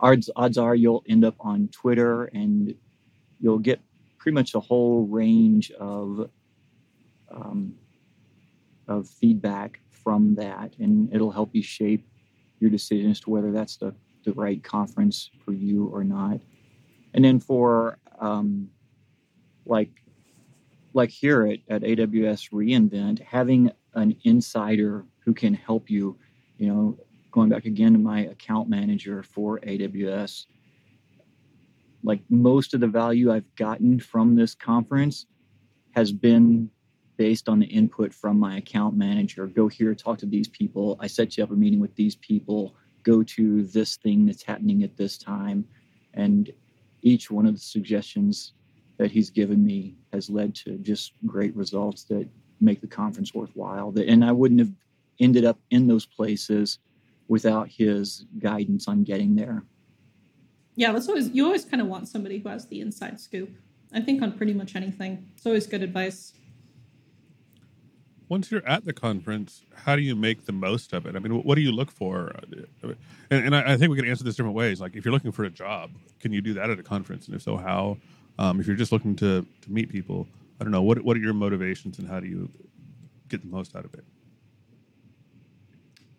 [0.00, 2.74] odds, odds are you'll end up on Twitter and
[3.40, 3.80] you'll get
[4.18, 6.28] pretty much a whole range of
[7.30, 7.74] um,
[8.88, 12.04] of feedback from that, and it'll help you shape
[12.60, 13.94] your decision as to whether that's the,
[14.24, 16.40] the right conference for you or not.
[17.14, 18.68] And then for um,
[19.66, 19.90] like
[20.92, 26.18] like here at, at AWS reInvent, having an insider who can help you,
[26.58, 26.98] you know,
[27.30, 30.46] going back again to my account manager for AWS,
[32.02, 35.26] like most of the value I've gotten from this conference
[35.92, 36.70] has been
[37.20, 39.46] based on the input from my account manager.
[39.46, 40.96] Go here, talk to these people.
[41.00, 42.74] I set you up a meeting with these people.
[43.02, 45.66] Go to this thing that's happening at this time.
[46.14, 46.50] And
[47.02, 48.54] each one of the suggestions
[48.96, 52.26] that he's given me has led to just great results that
[52.58, 53.92] make the conference worthwhile.
[53.98, 54.72] And I wouldn't have
[55.20, 56.78] ended up in those places
[57.28, 59.62] without his guidance on getting there.
[60.74, 63.50] Yeah, that's always you always kind of want somebody who has the inside scoop.
[63.92, 65.28] I think on pretty much anything.
[65.36, 66.32] It's always good advice.
[68.30, 71.16] Once you're at the conference, how do you make the most of it?
[71.16, 72.32] I mean, what do you look for?
[73.28, 74.80] And, and I, I think we can answer this different ways.
[74.80, 75.90] Like, if you're looking for a job,
[76.20, 77.26] can you do that at a conference?
[77.26, 77.98] And if so, how?
[78.38, 80.28] Um, if you're just looking to to meet people,
[80.60, 80.80] I don't know.
[80.80, 82.48] What what are your motivations and how do you
[83.28, 84.04] get the most out of it?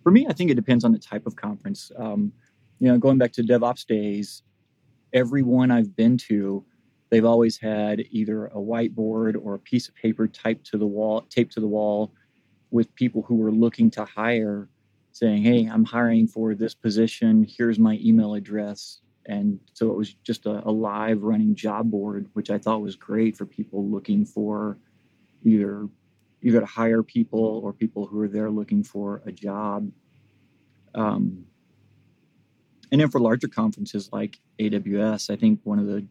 [0.03, 1.93] For me, I think it depends on the type of conference.
[1.97, 2.33] Um,
[2.79, 4.43] you know, going back to DevOps days,
[5.13, 6.65] every one I've been to,
[7.11, 11.21] they've always had either a whiteboard or a piece of paper typed to the wall,
[11.29, 12.13] taped to the wall,
[12.71, 14.69] with people who were looking to hire,
[15.11, 17.45] saying, "Hey, I'm hiring for this position.
[17.47, 22.27] Here's my email address." And so it was just a, a live running job board,
[22.33, 24.79] which I thought was great for people looking for
[25.43, 25.87] either
[26.43, 29.91] either to hire people or people who are there looking for a job.
[30.95, 31.45] Um,
[32.91, 36.05] and then for larger conferences like AWS, I think one of the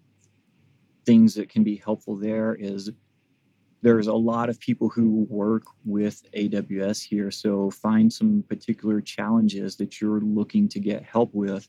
[1.10, 2.88] things that can be helpful there is
[3.82, 7.32] there's a lot of people who work with AWS here.
[7.32, 11.66] So find some particular challenges that you're looking to get help with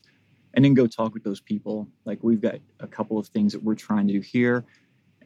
[0.54, 1.88] and then go talk with those people.
[2.04, 4.64] Like we've got a couple of things that we're trying to do here.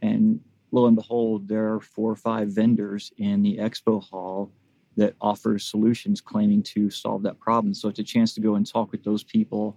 [0.01, 0.41] And
[0.73, 4.51] lo and behold, there are four or five vendors in the expo hall
[4.97, 7.75] that offers solutions claiming to solve that problem.
[7.75, 9.77] So it's a chance to go and talk with those people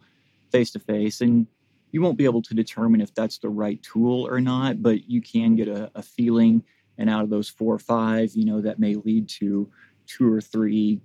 [0.50, 1.20] face to face.
[1.20, 1.46] And
[1.92, 5.22] you won't be able to determine if that's the right tool or not, but you
[5.22, 6.64] can get a, a feeling.
[6.98, 9.70] And out of those four or five, you know, that may lead to
[10.06, 11.00] two or three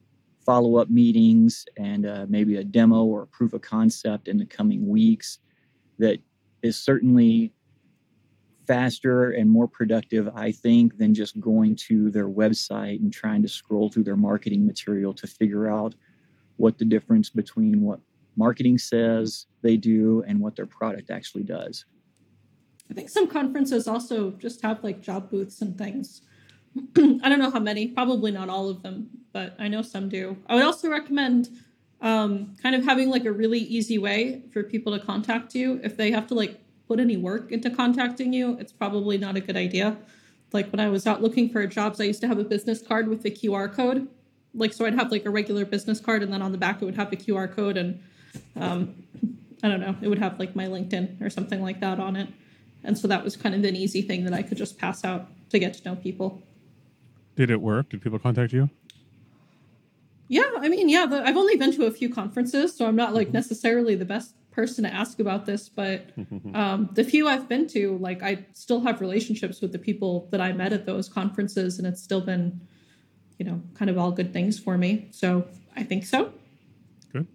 [0.45, 4.45] follow up meetings and uh, maybe a demo or a proof of concept in the
[4.45, 5.39] coming weeks
[5.99, 6.19] that
[6.63, 7.53] is certainly
[8.67, 13.49] faster and more productive, I think, than just going to their website and trying to
[13.49, 15.95] scroll through their marketing material to figure out
[16.57, 18.01] what the difference between what
[18.37, 21.85] marketing says they do and what their product actually does.
[22.91, 26.23] I think some conferences also just have like job booths and things.
[26.97, 30.37] I don't know how many, probably not all of them, but I know some do.
[30.49, 31.49] I would also recommend
[32.01, 35.81] um, kind of having like a really easy way for people to contact you.
[35.83, 39.41] If they have to like put any work into contacting you, it's probably not a
[39.41, 39.97] good idea.
[40.53, 43.09] Like when I was out looking for jobs, I used to have a business card
[43.09, 44.09] with a QR code.
[44.55, 46.85] Like, so I'd have like a regular business card, and then on the back, it
[46.85, 48.01] would have the QR code, and
[48.57, 48.95] um,
[49.63, 52.29] I don't know, it would have like my LinkedIn or something like that on it.
[52.83, 55.29] And so that was kind of an easy thing that I could just pass out
[55.51, 56.43] to get to know people.
[57.37, 57.89] Did it work?
[57.89, 58.71] Did people contact you?
[60.29, 63.15] Yeah, I mean, yeah, the, I've only been to a few conferences, so I'm not
[63.15, 66.11] like necessarily the best person to ask about this, but
[66.55, 70.41] um, the few I've been to, like, I still have relationships with the people that
[70.41, 72.61] I met at those conferences, and it's still been,
[73.39, 75.09] you know, kind of all good things for me.
[75.11, 76.33] So I think so.
[77.13, 77.27] Good.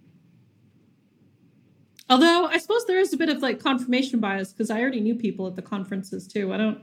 [2.10, 5.14] Although I suppose there is a bit of like confirmation bias because I already knew
[5.14, 6.52] people at the conferences too.
[6.52, 6.80] I don't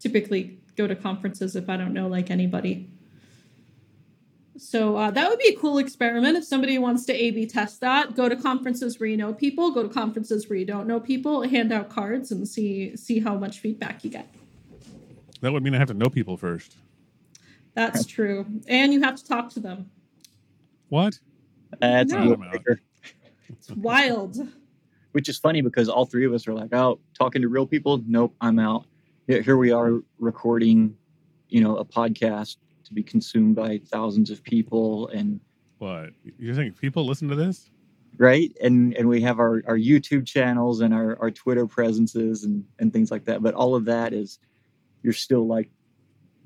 [0.00, 2.90] typically go to conferences if I don't know like anybody.
[4.58, 7.80] So uh, that would be a cool experiment if somebody wants to A B test
[7.82, 8.16] that.
[8.16, 11.42] Go to conferences where you know people, go to conferences where you don't know people,
[11.42, 14.34] hand out cards and see see how much feedback you get.
[15.42, 16.76] That would mean I have to know people first.
[17.74, 18.46] That's true.
[18.66, 19.90] And you have to talk to them.
[20.88, 21.20] What?
[21.78, 22.36] That's No.
[23.48, 24.12] A deal breaker.
[24.12, 24.48] It's wild.
[25.12, 28.02] Which is funny because all three of us are like, oh, talking to real people?
[28.06, 28.86] Nope, I'm out.
[29.26, 30.96] Here here we are recording,
[31.48, 35.40] you know, a podcast to be consumed by thousands of people and
[35.78, 36.10] What?
[36.38, 37.70] You think people listen to this?
[38.18, 42.64] right and and we have our our youtube channels and our our twitter presences and
[42.78, 44.38] and things like that but all of that is
[45.02, 45.68] you're still like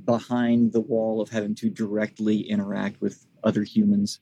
[0.04, 4.20] behind the wall of having to directly interact with other humans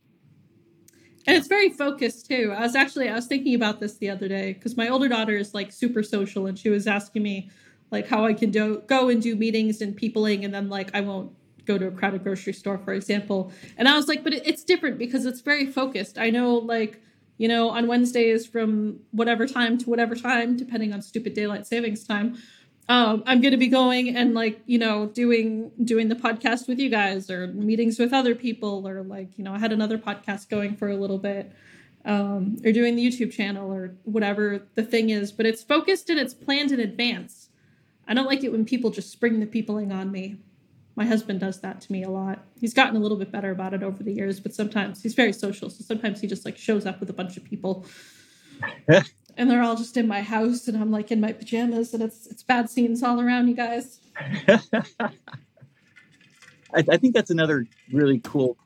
[1.28, 2.54] And it's very focused too.
[2.56, 5.36] I was actually I was thinking about this the other day because my older daughter
[5.36, 7.50] is like super social and she was asking me
[7.90, 11.02] like how I can do go and do meetings and peopling and then like I
[11.02, 11.30] won't
[11.66, 13.52] go to a crowded grocery store for example.
[13.76, 16.16] And I was like, but it, it's different because it's very focused.
[16.16, 17.02] I know like
[17.36, 22.04] you know on Wednesdays from whatever time to whatever time depending on stupid daylight savings
[22.04, 22.38] time.
[22.88, 26.78] Um, I'm going to be going and like you know doing doing the podcast with
[26.78, 30.48] you guys or meetings with other people or like you know I had another podcast
[30.48, 31.52] going for a little bit
[32.04, 36.18] um, or doing the YouTube channel or whatever the thing is, but it's focused and
[36.18, 37.50] it's planned in advance.
[38.06, 40.38] I don't like it when people just spring the peopling on me.
[40.96, 42.44] My husband does that to me a lot.
[42.58, 45.32] He's gotten a little bit better about it over the years, but sometimes he's very
[45.32, 47.86] social, so sometimes he just like shows up with a bunch of people.
[49.38, 52.26] and they're all just in my house and I'm like in my pajamas and it's
[52.26, 54.00] it's bad scenes all around you guys.
[56.74, 58.58] I, I think that's another really cool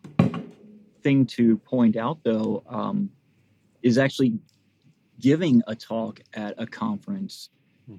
[1.02, 3.10] thing to point out, though, um,
[3.82, 4.38] is actually
[5.20, 7.50] giving a talk at a conference.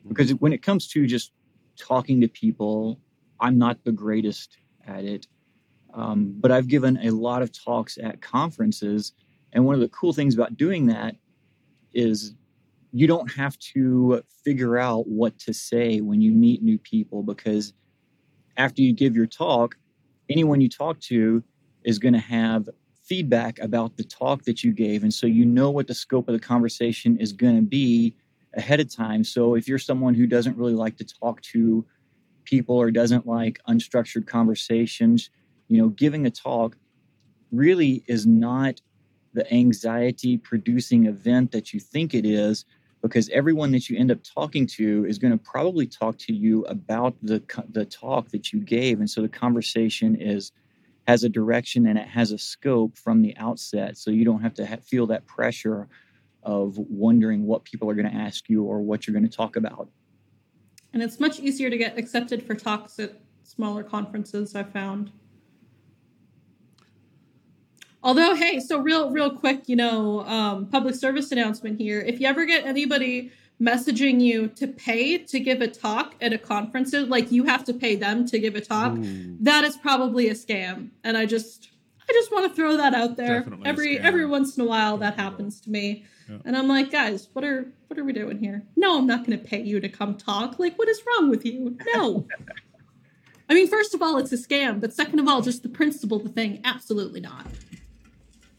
[0.08, 1.32] Because when it comes to just
[1.78, 3.00] talking to people,
[3.40, 4.58] I'm not the greatest
[4.88, 5.28] at it.
[5.94, 9.14] Um, but I've given a lot of talks at conferences.
[9.52, 11.16] And one of the cool things about doing that
[11.94, 12.34] is
[12.94, 17.74] you don't have to figure out what to say when you meet new people because
[18.56, 19.76] after you give your talk,
[20.30, 21.44] anyone you talk to
[21.84, 22.70] is going to have
[23.04, 25.02] feedback about the talk that you gave.
[25.02, 28.16] And so you know what the scope of the conversation is going to be
[28.54, 29.24] ahead of time.
[29.24, 31.84] So if you're someone who doesn't really like to talk to
[32.46, 35.32] people or doesn't like unstructured conversations,
[35.68, 36.78] you know, giving a talk
[37.52, 38.82] really is not
[39.34, 42.66] the anxiety producing event that you think it is
[43.04, 46.64] because everyone that you end up talking to is going to probably talk to you
[46.66, 49.00] about the the talk that you gave.
[49.00, 50.52] And so the conversation is
[51.06, 53.98] has a direction and it has a scope from the outset.
[53.98, 55.90] So you don't have to ha- feel that pressure
[56.44, 59.58] of wondering what people are going to ask you or what you're going to talk
[59.58, 59.90] about.
[60.94, 65.12] And it's much easier to get accepted for talks at smaller conferences i found
[68.04, 72.02] Although, hey, so real, real quick, you know, um, public service announcement here.
[72.02, 73.32] If you ever get anybody
[73.62, 77.74] messaging you to pay to give a talk at a conference, like you have to
[77.74, 78.98] pay them to give a talk,
[79.40, 80.90] that is probably a scam.
[81.06, 81.70] And I just,
[82.10, 83.40] I just want to throw that out there.
[83.40, 86.40] Definitely every every once in a while, that happens to me, yeah.
[86.44, 88.64] and I'm like, guys, what are what are we doing here?
[88.76, 90.60] No, I'm not going to pay you to come talk.
[90.60, 91.78] Like, what is wrong with you?
[91.94, 92.28] No.
[93.50, 96.18] I mean, first of all, it's a scam, but second of all, just the principle
[96.18, 97.46] of the thing, absolutely not.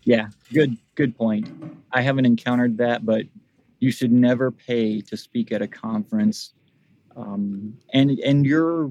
[0.05, 1.51] Yeah, good good point.
[1.93, 3.25] I haven't encountered that, but
[3.81, 6.55] you should never pay to speak at a conference.
[7.17, 8.91] Um, and and you're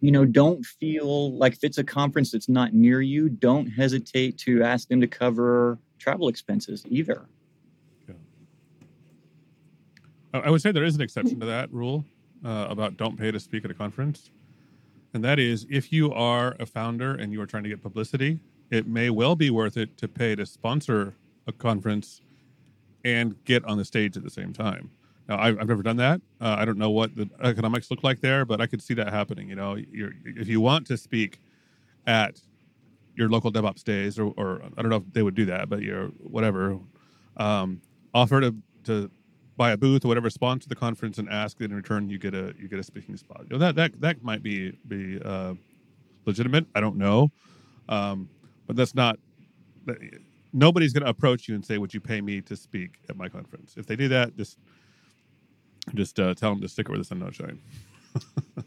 [0.00, 4.38] you know don't feel like if it's a conference that's not near you don't hesitate
[4.38, 7.26] to ask them to cover travel expenses either
[8.06, 8.14] yeah.
[10.34, 12.04] i would say there is an exception to that rule
[12.44, 14.30] uh, about don't pay to speak at a conference
[15.14, 18.38] and that is if you are a founder and you are trying to get publicity
[18.70, 21.14] it may well be worth it to pay to sponsor
[21.46, 22.20] a conference
[23.04, 24.90] and get on the stage at the same time.
[25.28, 26.20] Now, I've, I've never done that.
[26.40, 29.12] Uh, I don't know what the economics look like there, but I could see that
[29.12, 29.48] happening.
[29.48, 31.40] You know, if you want to speak
[32.06, 32.40] at
[33.16, 35.82] your local DevOps days, or, or, I don't know if they would do that, but
[35.82, 36.78] your whatever,
[37.36, 37.80] um,
[38.14, 38.54] offer to
[38.84, 39.10] to
[39.56, 42.34] buy a booth or whatever, sponsor the conference, and ask that in return you get
[42.34, 43.42] a you get a speaking spot.
[43.44, 45.54] You know, that that that might be be uh,
[46.24, 46.66] legitimate.
[46.74, 47.30] I don't know.
[47.88, 48.28] Um,
[48.66, 49.18] but that's not.
[50.52, 53.28] Nobody's going to approach you and say, "Would you pay me to speak at my
[53.28, 54.58] conference?" If they do that, just
[55.94, 57.60] just uh, tell them to stick it where the sun don't shine.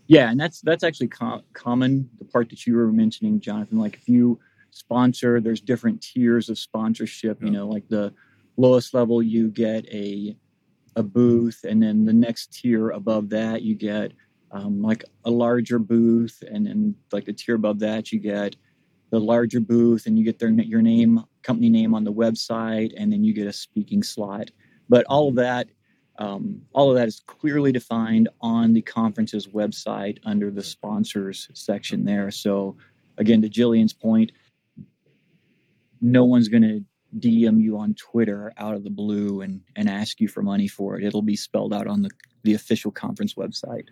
[0.08, 2.10] yeah, and that's that's actually com- common.
[2.20, 4.39] The part that you were mentioning, Jonathan, like if you
[4.72, 7.39] sponsor, there's different tiers of sponsorship.
[7.39, 7.45] Yeah.
[7.45, 8.14] You know, like the
[8.58, 10.36] lowest level, you get a
[10.95, 14.14] a booth, and then the next tier above that, you get
[14.52, 18.56] um, like a larger booth, and then like the tier above that, you get
[19.12, 23.12] the larger booth and you get their your name company name on the website and
[23.12, 24.51] then you get a speaking slot.
[24.88, 25.68] But all of that
[26.18, 32.03] um, all of that is clearly defined on the conference's website under the sponsors section
[32.03, 32.30] there.
[32.30, 32.76] So
[33.18, 34.32] again to jillian's point
[36.01, 36.82] no one's going to
[37.20, 40.97] dm you on twitter out of the blue and and ask you for money for
[40.97, 41.03] it.
[41.03, 42.10] It'll be spelled out on the
[42.43, 43.86] the official conference website.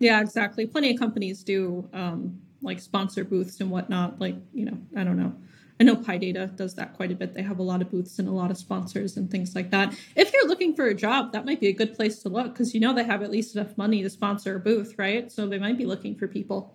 [0.00, 0.66] Yeah exactly.
[0.66, 4.20] Plenty of companies do um, like sponsor booths and whatnot.
[4.20, 5.34] Like, you know, I don't know.
[5.80, 7.34] I know PyData does that quite a bit.
[7.34, 9.94] They have a lot of booths and a lot of sponsors and things like that.
[10.16, 12.74] If you're looking for a job, that might be a good place to look because
[12.74, 15.30] you know they have at least enough money to sponsor a booth, right?
[15.30, 16.74] So they might be looking for people.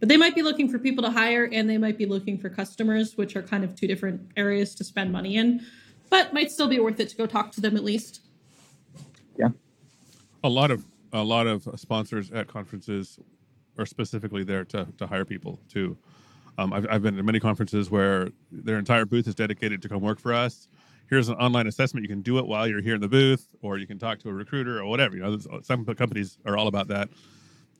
[0.00, 2.48] But they might be looking for people to hire and they might be looking for
[2.48, 5.64] customers, which are kind of two different areas to spend money in.
[6.08, 8.22] But might still be worth it to go talk to them at least.
[9.38, 9.50] Yeah.
[10.42, 13.18] A lot of a lot of sponsors at conferences
[13.80, 15.96] are specifically there to, to hire people too.
[16.58, 20.02] Um, I've, I've been to many conferences where their entire booth is dedicated to come
[20.02, 20.68] work for us.
[21.08, 22.04] Here's an online assessment.
[22.04, 24.28] You can do it while you're here in the booth, or you can talk to
[24.28, 25.16] a recruiter or whatever.
[25.16, 27.08] You know, some companies are all about that.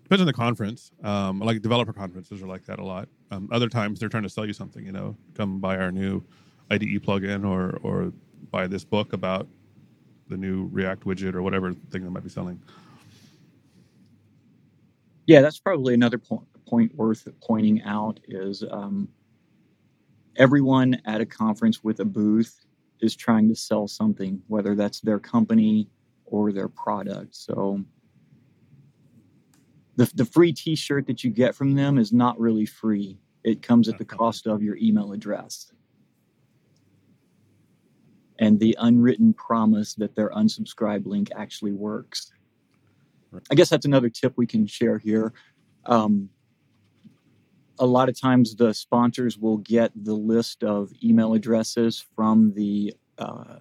[0.02, 0.90] Depends on the conference.
[1.04, 3.08] Um, like developer conferences are like that a lot.
[3.30, 4.84] Um, other times they're trying to sell you something.
[4.84, 6.24] You know, come buy our new
[6.70, 8.12] IDE plugin, or or
[8.50, 9.46] buy this book about
[10.28, 12.60] the new React widget or whatever thing they might be selling.
[15.30, 19.08] Yeah, that's probably another point, point worth pointing out is um,
[20.34, 22.66] everyone at a conference with a booth
[23.00, 25.88] is trying to sell something, whether that's their company
[26.26, 27.36] or their product.
[27.36, 27.84] So
[29.94, 33.16] the, the free t-shirt that you get from them is not really free.
[33.44, 35.70] It comes at the cost of your email address
[38.40, 42.32] and the unwritten promise that their unsubscribe link actually works.
[43.50, 45.32] I guess that's another tip we can share here.
[45.86, 46.30] Um,
[47.78, 52.94] a lot of times the sponsors will get the list of email addresses from the
[53.18, 53.58] uh,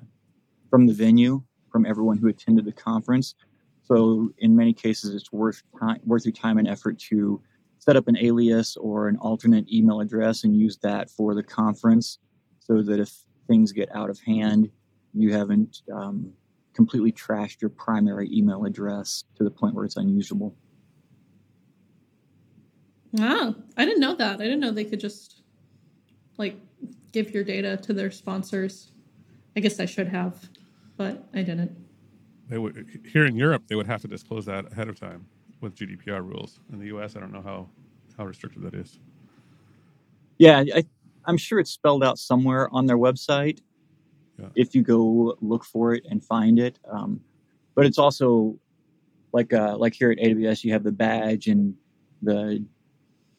[0.70, 1.42] from the venue
[1.72, 3.36] from everyone who attended the conference.
[3.84, 7.42] So in many cases, it's worth time, worth your time and effort to
[7.80, 12.20] set up an alias or an alternate email address and use that for the conference,
[12.60, 13.12] so that if
[13.48, 14.70] things get out of hand,
[15.14, 16.32] you haven't um,
[16.74, 20.56] completely trashed your primary email address to the point where it's unusable.
[23.14, 24.36] Wow, I didn't know that.
[24.40, 25.44] I didn't know they could just
[26.38, 26.58] like
[27.12, 28.92] give your data to their sponsors.
[29.56, 30.50] I guess I should have.
[30.98, 31.72] but I didn't.
[32.50, 35.26] They would here in Europe they would have to disclose that ahead of time
[35.62, 36.60] with GDPR rules.
[36.72, 37.70] In the US, I don't know how
[38.18, 39.00] how restricted that is.
[40.38, 40.84] Yeah, I,
[41.26, 43.60] I'm sure it's spelled out somewhere on their website
[44.40, 44.48] Yeah.
[44.56, 46.80] if you go look for it and find it.
[46.90, 47.22] Um,
[47.76, 48.58] but it's also
[49.32, 51.76] like uh, like here at AWS, you have the badge and
[52.22, 52.66] the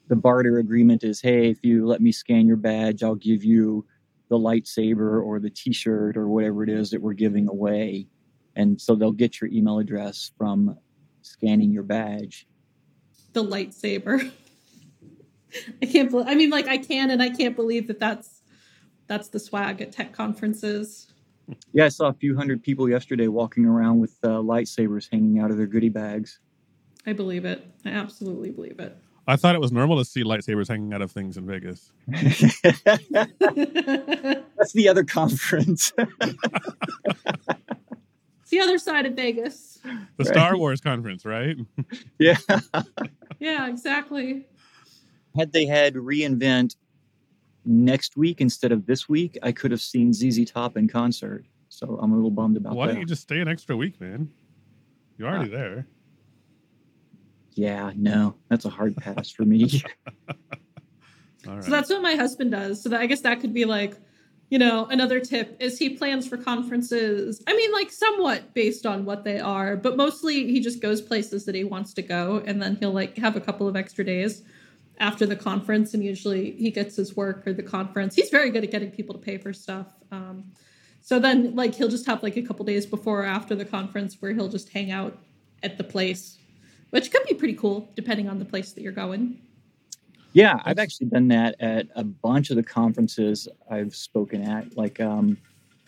[0.07, 3.85] the barter agreement is, hey, if you let me scan your badge, I'll give you
[4.29, 8.07] the lightsaber or the T-shirt or whatever it is that we're giving away.
[8.55, 10.77] And so they'll get your email address from
[11.21, 12.47] scanning your badge.
[13.33, 14.31] The lightsaber.
[15.81, 16.27] I can't believe.
[16.27, 18.30] I mean, like I can and I can't believe that that's
[19.11, 21.11] that's the swag at tech conferences.
[21.73, 25.51] Yeah, I saw a few hundred people yesterday walking around with uh, lightsabers hanging out
[25.51, 26.39] of their goodie bags.
[27.05, 27.67] I believe it.
[27.83, 28.97] I absolutely believe it.
[29.27, 31.91] I thought it was normal to see lightsabers hanging out of things in Vegas.
[32.07, 32.51] That's
[34.73, 35.91] the other conference.
[35.97, 36.13] It's
[38.49, 39.79] the other side of Vegas.
[39.83, 40.27] The Right.
[40.27, 41.57] Star Wars conference, right?
[42.17, 42.37] yeah.
[43.39, 44.47] Yeah, exactly.
[45.35, 46.75] Had they had re:Invent
[47.65, 51.45] next week instead of this week, I could have seen ZZ Top in concert.
[51.69, 52.89] So I'm a little bummed about Why that.
[52.89, 54.29] Why don't you just stay an extra week, man?
[55.17, 55.57] You're already ah.
[55.57, 55.87] there.
[57.53, 59.81] yeah, no, that's a hard pass for me.
[61.47, 61.63] All right.
[61.63, 62.83] So that's what my husband does.
[62.83, 63.95] So that I guess that could be like,
[64.49, 67.41] you know, another tip is he plans for conferences.
[67.47, 71.45] I mean, like somewhat based on what they are, but mostly he just goes places
[71.45, 74.43] that he wants to go, and then he'll like have a couple of extra days
[75.01, 78.15] after the conference, and usually he gets his work or the conference.
[78.15, 79.87] He's very good at getting people to pay for stuff.
[80.11, 80.51] Um,
[81.01, 84.21] so then, like, he'll just have like a couple days before or after the conference
[84.21, 85.17] where he'll just hang out
[85.63, 86.37] at the place,
[86.91, 89.41] which could be pretty cool depending on the place that you're going.
[90.33, 95.01] Yeah, I've actually done that at a bunch of the conferences I've spoken at, like
[95.01, 95.37] um,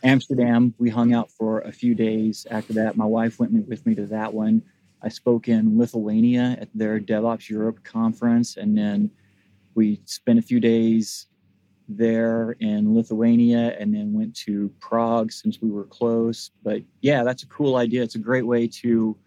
[0.04, 0.74] Amsterdam.
[0.80, 2.46] We hung out for a few days.
[2.50, 4.64] After that, my wife went with me to that one.
[5.04, 9.12] I spoke in Lithuania at their DevOps Europe conference, and then
[9.76, 11.28] we spent a few days
[11.90, 16.52] there in Lithuania, and then went to Prague since we were close.
[16.64, 18.02] But yeah, that's a cool idea.
[18.02, 19.18] It's a great way to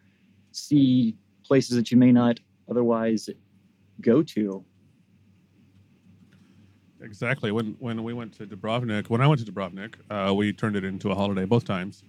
[0.52, 3.28] see places that you may not otherwise
[4.00, 4.64] go to.
[7.02, 7.52] Exactly.
[7.52, 10.84] When when we went to Dubrovnik, when I went to Dubrovnik, uh, we turned it
[10.84, 12.02] into a holiday both times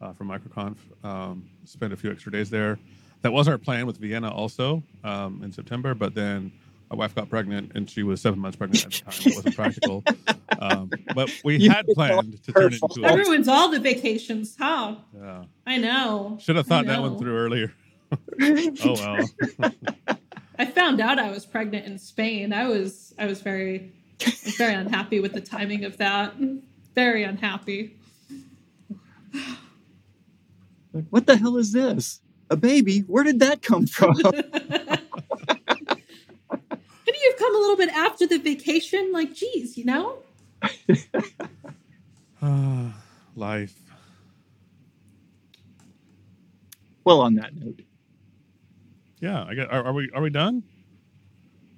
[0.00, 0.76] uh, for MicroConf.
[1.04, 2.78] Um, spent a few extra days there.
[3.22, 6.52] That was our plan with Vienna also um, in September, but then
[6.90, 9.32] my wife got pregnant and she was seven months pregnant at the time.
[9.32, 10.04] It wasn't practical.
[10.58, 13.16] Um, but we You had planned to her turn it into a.
[13.16, 14.94] ruins all the vacations, huh?
[15.18, 15.44] Yeah.
[15.66, 16.38] I know.
[16.40, 17.72] Should have thought that one through earlier.
[18.84, 18.94] Oh
[19.58, 19.72] well.
[20.58, 22.52] I found out I was pregnant in Spain.
[22.52, 23.92] I was I was very
[24.24, 26.34] I was very unhappy with the timing of that.
[26.94, 27.96] Very unhappy.
[31.10, 32.20] what the hell is this?
[32.52, 32.98] A baby?
[33.00, 34.14] Where did that come from?
[34.14, 34.36] Couldn't
[37.06, 39.10] you have come a little bit after the vacation?
[39.10, 40.18] Like, geez, you know?
[42.44, 42.92] Ah,
[43.36, 43.78] Life.
[47.04, 47.80] well, on that note,
[49.20, 49.70] Yeah, I get.
[49.72, 50.60] Are, are we are we done?
[50.60, 50.66] Do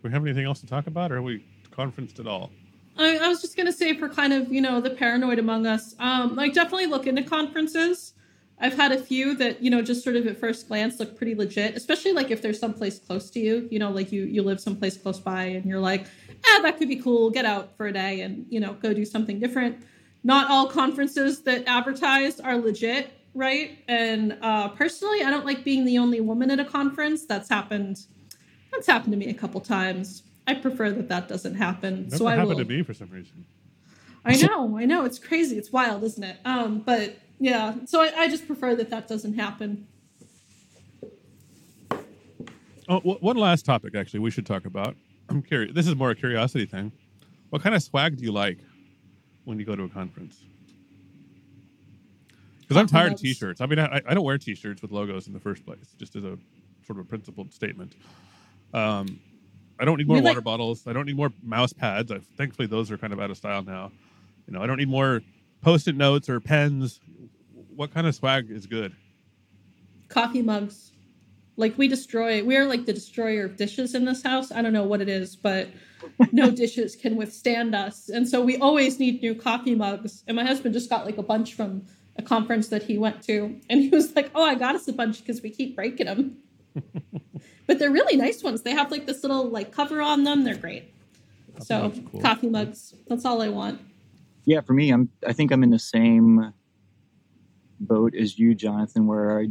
[0.03, 2.51] we have anything else to talk about, or are we conferenced at all?
[2.97, 5.95] I, I was just gonna say for kind of you know the paranoid among us,
[5.99, 8.15] um, like definitely look into conferences.
[8.61, 11.35] I've had a few that you know just sort of at first glance look pretty
[11.35, 13.69] legit, especially like if there's someplace close to you.
[13.71, 16.07] You know, like you you live someplace close by, and you're like,
[16.47, 17.31] ah, that could be cool.
[17.31, 19.85] Get out for a day and you know go do something different.
[20.23, 23.79] Not all conferences that advertise are legit, right?
[23.89, 27.27] And uh, personally, I don't like being the only woman at a conference.
[27.27, 28.07] That's happened.
[28.73, 30.23] That's happened to me a couple times.
[30.47, 32.05] I prefer that that doesn't happen.
[32.05, 32.59] Never so I happened will.
[32.59, 33.45] to me for some reason.
[34.25, 36.39] I know, I know, it's crazy, it's wild, isn't it?
[36.47, 39.87] Um, but yeah, so I, I just prefer that that doesn't happen.
[42.89, 44.95] Oh, w- one last topic actually we should talk about.
[45.29, 45.75] I'm curious.
[45.75, 46.93] This is more a curiosity thing.
[47.51, 48.59] What kind of swag do you like
[49.45, 50.43] when you go to a conference?
[52.61, 53.61] Because I'm tired of t-shirts.
[53.61, 56.25] I mean, I, I don't wear t-shirts with logos in the first place, just as
[56.25, 56.39] a
[56.87, 57.95] sort of a principled statement.
[58.73, 59.21] Um,
[59.79, 60.87] I don't need more like- water bottles.
[60.87, 62.11] I don't need more mouse pads.
[62.11, 63.93] I, thankfully, those are kind of out of style now.
[64.47, 65.23] You know, I don't need more
[65.63, 67.01] post-it notes or pens.
[67.77, 68.95] What kind of swag is good?
[70.09, 70.93] Coffee mugs.
[71.57, 74.51] Like we destroy, we're like the destroyer of dishes in this house.
[74.51, 75.69] I don't know what it is, but
[76.33, 78.09] no dishes can withstand us.
[78.09, 80.25] And so we always need new coffee mugs.
[80.27, 83.59] And my husband just got like a bunch from a conference that he went to.
[83.71, 86.39] And he was like, oh, I got us a bunch because we keep breaking them.
[87.67, 88.63] but they're really nice ones.
[88.63, 90.45] They have like this little like cover on them.
[90.45, 90.93] They're great.
[91.55, 92.21] Coffee so mugs cool.
[92.21, 92.95] coffee mugs.
[93.09, 93.81] That's all I want.
[94.45, 95.09] yeah, for me, I'm.
[95.27, 96.53] I think I'm in the same
[97.85, 99.49] boat as you, Jonathan, where I,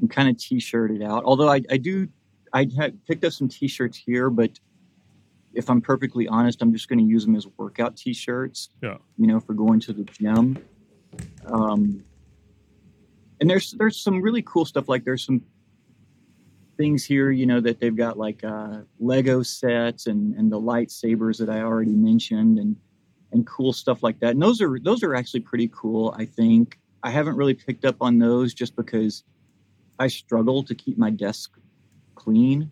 [0.00, 1.24] I'm kind of t-shirted out.
[1.24, 2.08] Although I, I do,
[2.52, 2.66] I
[3.06, 4.58] picked up some t-shirts here, but
[5.52, 8.70] if I'm perfectly honest, I'm just going to use them as workout t-shirts.
[8.82, 8.98] Yeah.
[9.16, 10.58] You know, for going to the gym.
[11.46, 12.04] Um,
[13.40, 14.88] and there's there's some really cool stuff.
[14.88, 15.42] Like there's some
[16.76, 21.38] things here, you know, that they've got like uh, Lego sets and and the lightsabers
[21.38, 22.76] that I already mentioned, and
[23.32, 24.30] and cool stuff like that.
[24.30, 26.14] And those are those are actually pretty cool.
[26.16, 29.24] I think I haven't really picked up on those just because
[29.98, 31.58] I struggle to keep my desk
[32.14, 32.70] clean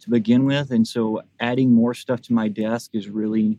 [0.00, 3.58] to begin with, and so adding more stuff to my desk is really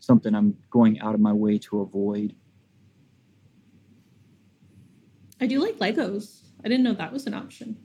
[0.00, 2.34] something I'm going out of my way to avoid.
[5.40, 6.40] I do like Legos.
[6.64, 7.76] I didn't know that was an option.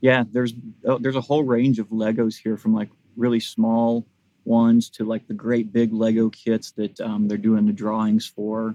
[0.00, 0.52] Yeah, there's
[0.84, 4.04] oh, there's a whole range of Legos here, from like really small
[4.44, 8.74] ones to like the great big Lego kits that um, they're doing the drawings for.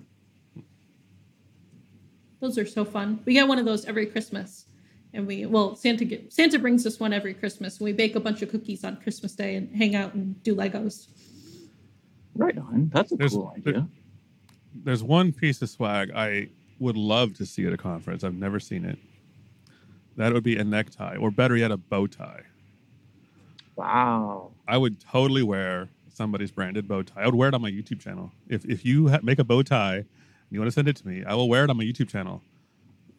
[2.39, 3.19] Those are so fun.
[3.25, 4.65] We get one of those every Christmas.
[5.13, 7.77] And we well, Santa get, Santa brings us one every Christmas.
[7.79, 10.55] And we bake a bunch of cookies on Christmas Day and hang out and do
[10.55, 11.07] Legos.
[12.35, 12.89] Right on.
[12.93, 13.87] That's a There's- cool idea.
[14.83, 16.49] There's one piece of swag I
[16.79, 18.23] would love to see at a conference.
[18.23, 18.99] I've never seen it.
[20.17, 22.43] That would be a necktie, or better yet, a bow tie.
[23.77, 24.51] Wow.
[24.67, 27.21] I would totally wear somebody's branded bow tie.
[27.21, 28.31] I would wear it on my YouTube channel.
[28.49, 30.05] If if you ha- make a bow tie and
[30.51, 32.41] you want to send it to me, I will wear it on my YouTube channel.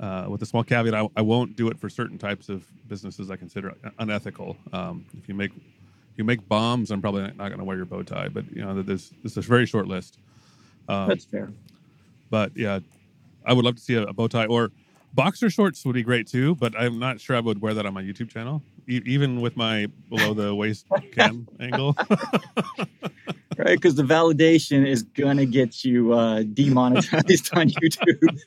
[0.01, 3.31] Uh, with a small caveat, I, I won't do it for certain types of businesses
[3.31, 4.57] I consider unethical.
[4.73, 7.87] Um, if you make if you make bombs, I'm probably not going to wear your
[7.87, 8.29] bow tie.
[8.29, 10.19] But you know, there's this is a very short list.
[10.89, 11.53] Um, That's fair.
[12.31, 12.81] but yeah,
[13.47, 14.71] I would love to see a, a bow tie or
[15.13, 16.55] boxer shorts would be great too.
[16.55, 19.57] But I'm not sure I would wear that on my YouTube channel, e- even with
[19.57, 21.97] my below the waist cam angle.
[23.57, 23.75] Right?
[23.75, 28.39] Because the validation is going to get you uh, demonetized on YouTube.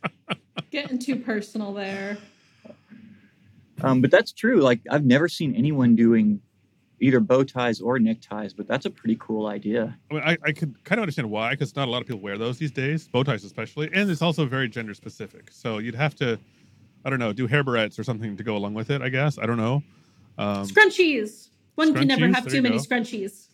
[0.69, 2.17] Getting too personal there.
[3.81, 4.61] Um, but that's true.
[4.61, 6.39] Like, I've never seen anyone doing
[7.01, 9.97] either bow ties or neckties, but that's a pretty cool idea.
[10.09, 12.21] I mean, I, I could kind of understand why, because not a lot of people
[12.21, 15.49] wear those these days, bow ties especially, and it's also very gender specific.
[15.51, 16.39] So you'd have to,
[17.03, 19.01] I don't know, do hair barrettes or something to go along with it.
[19.01, 19.83] I guess I don't know.
[20.37, 21.49] Um, Scrunchies.
[21.75, 22.83] One can never have too many go.
[22.83, 23.47] scrunchies.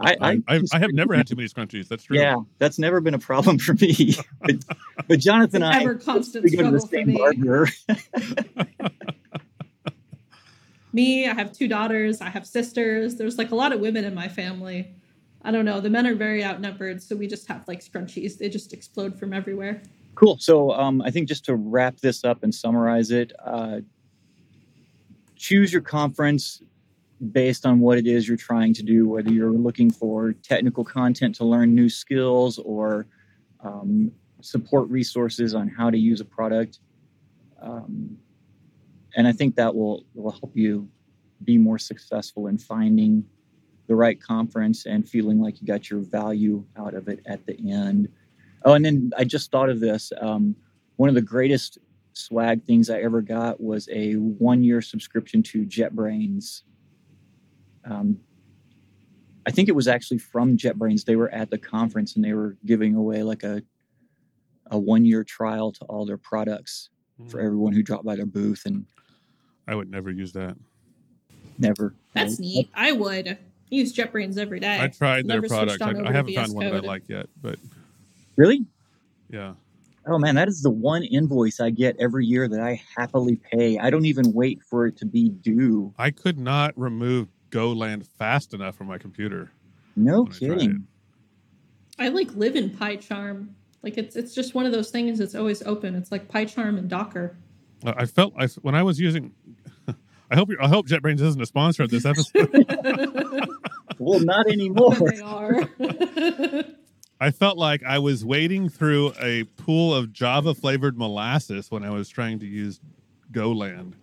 [0.00, 1.86] I, I, I, I have never had too many scrunchies.
[1.86, 2.18] That's true.
[2.18, 4.16] Yeah, that's never been a problem for me.
[4.40, 4.56] but,
[5.06, 7.18] but Jonathan and An I, ever constant we go to the struggle for same me.
[7.18, 7.68] barber.
[10.94, 12.20] Me, I have two daughters.
[12.20, 13.16] I have sisters.
[13.16, 14.94] There's like a lot of women in my family.
[15.42, 15.80] I don't know.
[15.80, 18.38] The men are very outnumbered, so we just have like scrunchies.
[18.38, 19.82] They just explode from everywhere.
[20.14, 20.38] Cool.
[20.38, 23.80] So um, I think just to wrap this up and summarize it, uh,
[25.34, 26.62] choose your conference
[27.32, 31.34] based on what it is you're trying to do, whether you're looking for technical content
[31.34, 33.06] to learn new skills or
[33.64, 36.78] um, support resources on how to use a product.
[37.60, 38.16] Um,
[39.16, 40.88] and I think that will, will help you
[41.42, 43.24] be more successful in finding
[43.86, 47.70] the right conference and feeling like you got your value out of it at the
[47.70, 48.08] end.
[48.64, 50.10] Oh, and then I just thought of this.
[50.20, 50.56] Um,
[50.96, 51.78] one of the greatest
[52.14, 56.62] swag things I ever got was a one year subscription to JetBrains.
[57.84, 58.18] Um,
[59.46, 61.04] I think it was actually from JetBrains.
[61.04, 63.62] They were at the conference and they were giving away like a
[64.70, 66.88] a one year trial to all their products
[67.28, 68.86] for everyone who dropped by their booth and
[69.66, 70.56] I would never use that.
[71.58, 71.94] never.
[72.12, 72.68] That's neat.
[72.74, 73.38] I would
[73.70, 74.78] use JetBrains every day.
[74.80, 76.06] I tried their Never switched product.
[76.06, 77.58] I, I haven't VS found one that I like yet, but
[78.36, 78.64] Really?
[79.30, 79.54] yeah.
[80.06, 83.78] Oh man, that is the one invoice I get every year that I happily pay.
[83.78, 85.94] I don't even wait for it to be due.
[85.98, 89.50] I could not remove GoLand fast enough from my computer.
[89.96, 90.86] No when I kidding.
[91.98, 93.48] I like live in PyCharm.
[93.82, 95.18] Like it's it's just one of those things.
[95.18, 95.94] that's always open.
[95.94, 97.36] It's like PyCharm and Docker.
[97.84, 99.32] I felt I, when I was using.
[100.30, 103.48] I hope I hope JetBrains isn't a sponsor of this episode.
[103.98, 104.94] Well, not anymore.
[104.94, 105.68] they are.
[107.20, 111.90] I felt like I was wading through a pool of Java flavored molasses when I
[111.90, 112.80] was trying to use
[113.32, 113.94] GoLand.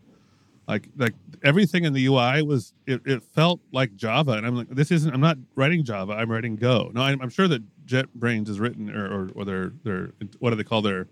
[0.67, 1.13] Like like
[1.43, 5.13] everything in the UI was it, it felt like Java, and I'm like, this isn't.
[5.13, 6.13] I'm not writing Java.
[6.13, 6.91] I'm writing Go.
[6.93, 10.55] No, I'm, I'm sure that JetBrains is written or or, or their their what do
[10.55, 11.07] they call their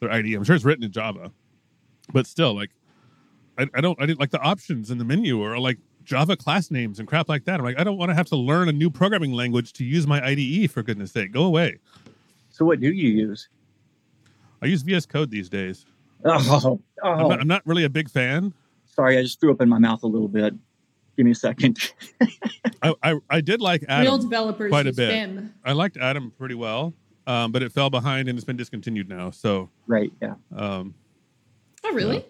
[0.00, 0.34] their IDE?
[0.34, 1.30] I'm sure it's written in Java,
[2.12, 2.70] but still, like
[3.58, 6.70] I, I don't I didn't like the options in the menu or like Java class
[6.70, 7.58] names and crap like that.
[7.58, 10.06] I'm like, I don't want to have to learn a new programming language to use
[10.06, 11.32] my IDE for goodness sake.
[11.32, 11.78] Go away.
[12.50, 13.48] So what do you use?
[14.62, 15.84] I use VS Code these days.
[16.24, 17.28] Oh, I'm, oh.
[17.28, 18.52] not, I'm not really a big fan.
[18.86, 20.54] sorry, I just threw up in my mouth a little bit.
[21.16, 21.92] Give me a second.
[22.82, 24.20] I I, I did like Real Atom.
[24.22, 25.08] developers quite a bit.
[25.10, 25.54] Vim.
[25.64, 26.94] I liked Atom pretty well.
[27.26, 29.30] um, but it fell behind and it's been discontinued now.
[29.30, 30.10] So, Right.
[30.22, 30.34] Yeah.
[30.56, 30.94] um,
[31.88, 32.24] Oh, really?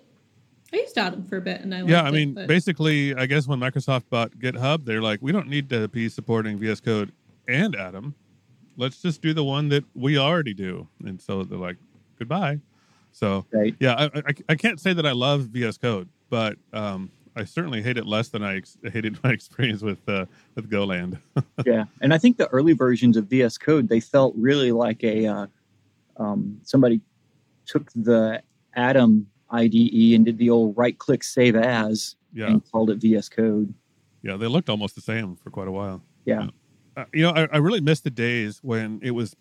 [0.73, 2.47] I used Atom for a bit, and I like yeah, liked I it, mean, but-
[2.49, 6.59] basically, I guess when Microsoft bought GitHub, they're like, we don't need to be supporting
[6.59, 7.13] VS Code
[7.49, 8.15] and Atom.
[8.77, 10.87] Let's just do the one that we already do.
[11.05, 11.77] And so they're like,
[12.19, 12.61] goodbye.
[13.13, 13.75] So, Right.
[13.81, 17.81] yeah, I, I, I can't say that I love VS Code, but um, I certainly
[17.81, 20.27] hate it less than I ex- hated my experience with uh,
[20.57, 21.19] with GoLand.
[21.65, 21.85] yeah.
[22.03, 25.47] And I think the early versions of VS Code they felt really like a uh,
[26.19, 27.01] um, somebody
[27.65, 28.43] took the
[28.75, 33.29] Atom IDE and did the old right click save as Yeah, and called it VS
[33.29, 33.73] Code.
[34.23, 36.03] yeah, they looked almost the same for quite a while.
[36.25, 36.49] Yeah.
[36.97, 39.37] Uh, you know, I, I really miss the days when it was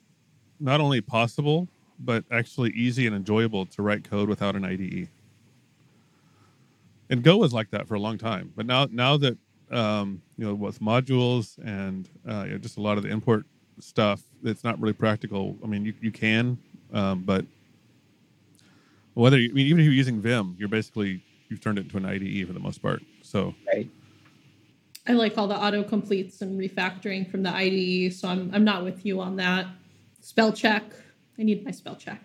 [0.60, 1.68] not only possible
[2.00, 5.08] but actually easy and enjoyable to write code without an IDE.
[7.10, 9.38] And Go was like that for a long time, but now now that
[9.72, 13.46] um, you know with modules and uh, you know, just a lot of the import
[13.80, 15.56] stuff, it's not really practical.
[15.64, 16.58] I mean, you you can,
[16.94, 17.46] um, but
[19.22, 21.98] whether you, I mean, even if you're using Vim, you're basically you've turned it into
[21.98, 23.02] an IDE for the most part.
[23.22, 23.90] So Right.
[25.08, 28.84] I like all the auto completes and refactoring from the IDE, so I'm I'm not
[28.84, 29.68] with you on that.
[30.22, 30.84] Spell check.
[31.38, 32.22] I need my spell check.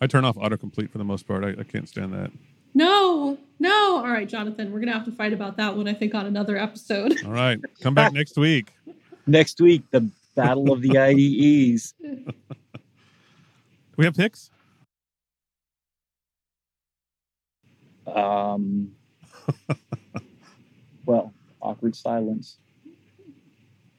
[0.00, 1.44] I turn off autocomplete for the most part.
[1.44, 2.32] I, I can't stand that.
[2.74, 3.98] No, no.
[3.98, 5.86] All right, Jonathan, we're gonna have to fight about that one.
[5.86, 7.24] I think on another episode.
[7.24, 8.72] All right, come back next week.
[9.26, 11.94] Next week, the battle of the IDEs.
[12.02, 12.24] Do
[13.96, 14.50] we have picks?
[18.06, 18.92] Um,
[21.06, 22.58] well, awkward silence.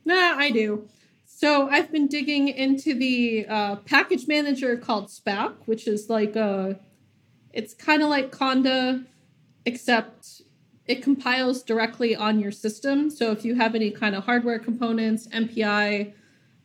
[0.06, 0.88] Nah, I do.
[1.26, 6.80] So I've been digging into the uh, package manager called Spack, which is like a,
[7.52, 9.06] it's kind of like Conda,
[9.66, 10.42] except
[10.86, 13.10] it compiles directly on your system.
[13.10, 16.14] So if you have any kind of hardware components, MPI,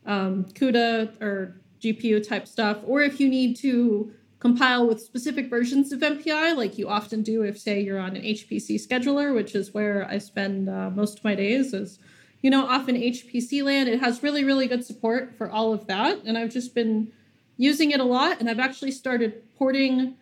[0.05, 5.91] um, CUDA, or GPU type stuff, or if you need to compile with specific versions
[5.91, 9.73] of MPI, like you often do if, say, you're on an HPC scheduler, which is
[9.73, 11.99] where I spend uh, most of my days, is
[12.41, 13.89] you know, off in HPC land.
[13.89, 16.23] It has really, really good support for all of that.
[16.25, 17.11] And I've just been
[17.57, 18.39] using it a lot.
[18.39, 20.15] And I've actually started porting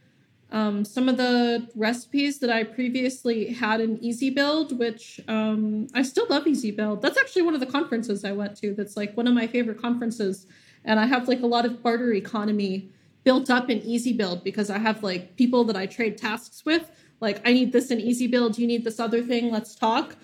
[0.52, 6.26] um, some of the recipes that I previously had in EasyBuild, which um, I still
[6.28, 7.02] love EasyBuild.
[7.02, 8.74] That's actually one of the conferences I went to.
[8.74, 10.48] That's like one of my favorite conferences.
[10.84, 12.90] And I have like a lot of barter economy
[13.28, 16.90] built up in EasyBuild because I have like people that I trade tasks with.
[17.20, 18.58] Like, I need this in EasyBuild.
[18.58, 19.52] You need this other thing.
[19.52, 20.16] Let's talk.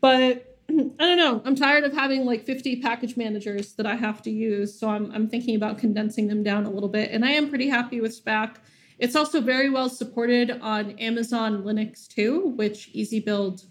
[0.00, 1.42] But I don't know.
[1.44, 4.80] I'm tired of having like 50 package managers that I have to use.
[4.80, 7.10] So I'm, I'm thinking about condensing them down a little bit.
[7.10, 8.56] And I am pretty happy with Spack.
[8.98, 13.66] It's also very well supported on Amazon Linux too, which EasyBuild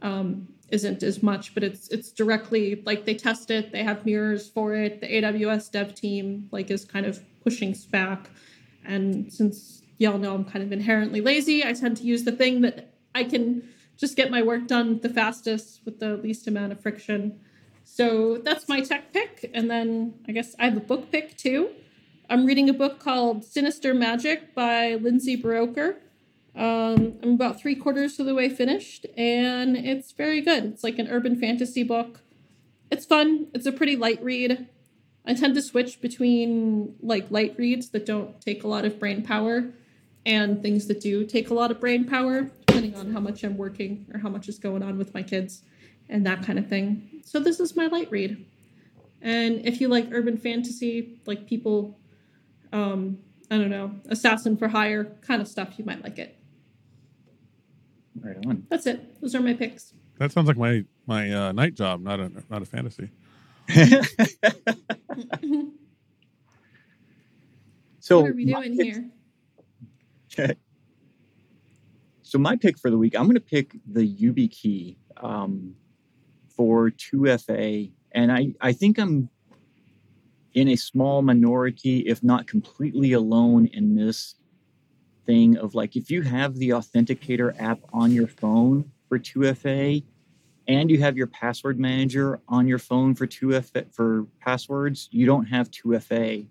[0.00, 3.72] um, isn't as much, but it's it's directly like they test it.
[3.72, 5.02] They have mirrors for it.
[5.02, 8.26] The AWS dev team like is kind of pushing Spack.
[8.84, 12.60] And since y'all know I'm kind of inherently lazy, I tend to use the thing
[12.62, 16.80] that I can just get my work done the fastest with the least amount of
[16.80, 17.40] friction.
[17.84, 19.50] So that's my tech pick.
[19.54, 21.70] And then I guess I have a book pick too.
[22.30, 25.96] I'm reading a book called Sinister Magic by Lindsay Buroker.
[26.54, 30.64] Um, I'm about three quarters of the way finished, and it's very good.
[30.64, 32.20] It's like an urban fantasy book.
[32.90, 33.48] It's fun.
[33.54, 34.68] It's a pretty light read.
[35.24, 39.22] I tend to switch between like light reads that don't take a lot of brain
[39.22, 39.72] power
[40.26, 43.56] and things that do take a lot of brain power, depending on how much I'm
[43.56, 45.62] working or how much is going on with my kids
[46.08, 47.22] and that kind of thing.
[47.24, 48.44] So this is my light read.
[49.20, 51.98] And if you like urban fantasy, like people,
[52.72, 53.18] um,
[53.50, 56.36] I don't know, assassin for hire kind of stuff, you might like it.
[58.20, 58.66] Right on.
[58.68, 59.20] That's it.
[59.20, 59.94] Those are my picks.
[60.18, 63.10] That sounds like my my uh, night job, not a not a fantasy.
[68.00, 69.10] so what are we doing here?
[72.32, 75.74] So my pick for the week, I'm going to pick the YubiKey um,
[76.48, 79.28] for 2FA, and I I think I'm
[80.54, 84.36] in a small minority, if not completely alone, in this
[85.26, 90.02] thing of like if you have the Authenticator app on your phone for 2FA,
[90.68, 95.46] and you have your password manager on your phone for 2FA for passwords, you don't
[95.46, 96.46] have 2FA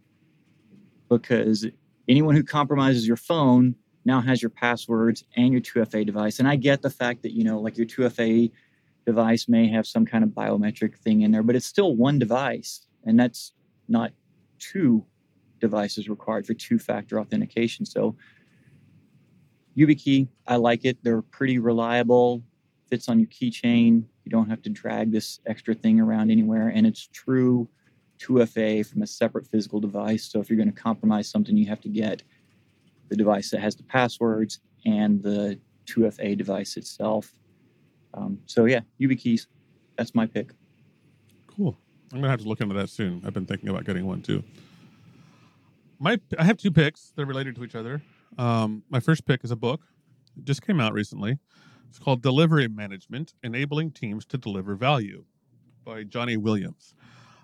[1.09, 1.66] because
[2.07, 6.39] anyone who compromises your phone now has your passwords and your 2FA device.
[6.39, 8.51] And I get the fact that, you know, like your 2FA
[9.05, 12.86] device may have some kind of biometric thing in there, but it's still one device.
[13.05, 13.53] And that's
[13.88, 14.12] not
[14.59, 15.05] two
[15.59, 17.86] devices required for two factor authentication.
[17.86, 18.16] So,
[19.78, 20.97] YubiKey, I like it.
[21.01, 22.43] They're pretty reliable,
[22.92, 24.04] fits on your keychain.
[24.26, 26.68] You don't have to drag this extra thing around anywhere.
[26.68, 27.68] And it's true
[28.20, 30.30] 2FA from a separate physical device.
[30.30, 32.22] So if you're going to compromise something, you have to get
[33.10, 37.34] the device that has the passwords and the 2FA device itself.
[38.14, 39.48] Um, so yeah, YubiKeys.
[39.98, 40.52] That's my pick.
[41.48, 41.78] Cool.
[42.14, 43.22] I'm gonna have to look into that soon.
[43.26, 44.44] I've been thinking about getting one too.
[46.00, 47.14] My I have two picks.
[47.16, 48.02] They're related to each other.
[48.38, 49.82] Um, my first pick is a book.
[50.38, 51.38] It just came out recently.
[51.92, 55.26] It's called Delivery Management: Enabling Teams to Deliver Value
[55.84, 56.96] by Jonny Williams.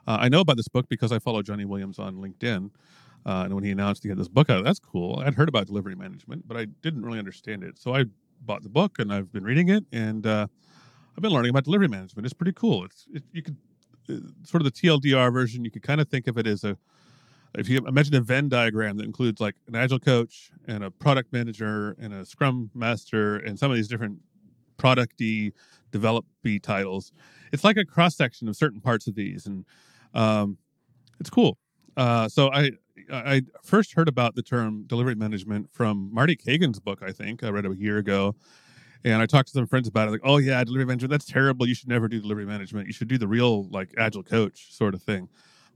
[0.07, 2.71] Uh, I know about this book because I follow Jonny Williams on LinkedIn.
[3.25, 5.21] Uh, and when he announced he had this book out, that's cool.
[5.25, 7.77] I'd heard about delivery management, but I didn't really understand it.
[7.77, 8.05] So I
[8.39, 10.47] bought the book and I've been reading it, and uh,
[11.17, 12.25] I've been learning about delivery management.
[12.25, 12.85] It's pretty cool.
[12.85, 13.57] It's it, you could
[14.09, 14.13] uh,
[14.45, 15.65] sort of the TLDR version.
[15.65, 16.77] You could kind of think of it as a
[17.57, 21.33] if you imagine a Venn diagram that includes like an agile coach and a product
[21.33, 24.19] manager and a scrum master and some of these different
[24.77, 25.53] producty
[25.91, 27.11] develop B titles.
[27.51, 29.65] It's like a cross section of certain parts of these, and
[30.13, 30.57] um,
[31.19, 31.57] it's cool.
[31.95, 32.71] Uh, so I
[33.11, 37.01] I first heard about the term delivery management from Marty Cagan's book.
[37.01, 38.35] I think I read it a year ago,
[39.03, 40.11] and I talked to some friends about it.
[40.11, 41.67] Like, oh yeah, delivery management that's terrible.
[41.67, 42.87] You should never do delivery management.
[42.87, 45.29] You should do the real like agile coach sort of thing.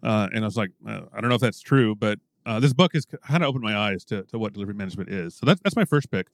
[0.03, 2.73] Uh, and I was like, uh, I don't know if that's true, but uh, this
[2.73, 5.35] book has kind of opened my eyes to, to what delivery management is.
[5.35, 6.27] So that's that's my first pick,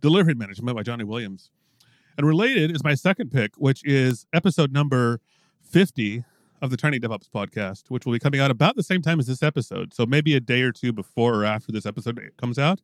[0.00, 1.50] Delivery Management by Jonny Williams.
[2.16, 5.20] And related is my second pick, which is episode number
[5.62, 6.24] 50
[6.60, 9.26] of the Tiny DevOps podcast, which will be coming out about the same time as
[9.26, 9.94] this episode.
[9.94, 12.80] So maybe a day or two before or after this episode comes out,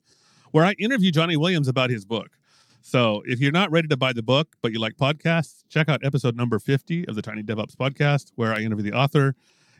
[0.51, 2.31] where I interview Jonny Williams about his book.
[2.81, 6.05] So if you're not ready to buy the book, but you like podcasts, check out
[6.05, 9.35] episode number 50 of the Tiny DevOps podcast, where I interview the author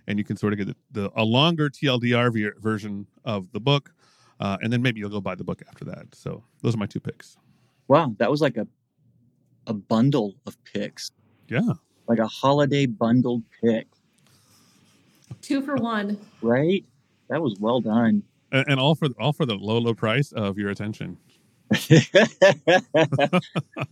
[0.07, 3.93] and you can sort of get the, the a longer TLDR version of the book.
[4.41, 6.15] Uh, and then maybe you'll go buy the book after that.
[6.15, 7.37] So those are my two picks.
[7.89, 8.67] Wow, that was like a
[9.69, 11.13] a bundle of picks.
[11.49, 11.61] Yeah.
[12.09, 13.87] Like a holiday bundled pick.
[15.43, 16.19] Two for one.
[16.43, 16.85] Right?
[17.29, 18.23] That was well done.
[18.51, 21.19] And, and all for all for the low, low price of your attention.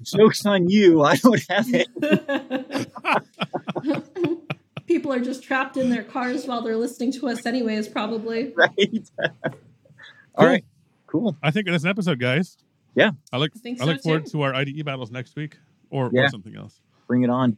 [0.03, 1.03] Joke's on you.
[1.03, 1.89] I don't have it.
[4.87, 8.55] People are just trapped in their cars while they're listening to us, anyways, probably.
[8.57, 9.11] Right.
[10.37, 10.65] All right.
[11.07, 11.37] Cool.
[11.43, 12.57] I think that's an episode, guys.
[12.97, 13.11] Yeah.
[13.33, 14.33] I look I I look so, forward too.
[14.33, 15.59] to our IDE battles next week
[15.91, 16.23] or, Yeah.
[16.25, 16.81] or something else.
[17.07, 17.57] Bring it on.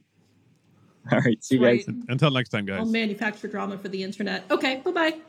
[1.12, 1.43] All right.
[1.43, 1.89] See you guys.
[2.09, 2.80] Until next time, guys.
[2.80, 4.45] I'll manufacture drama for the internet.
[4.51, 5.20] Okay, bye bye.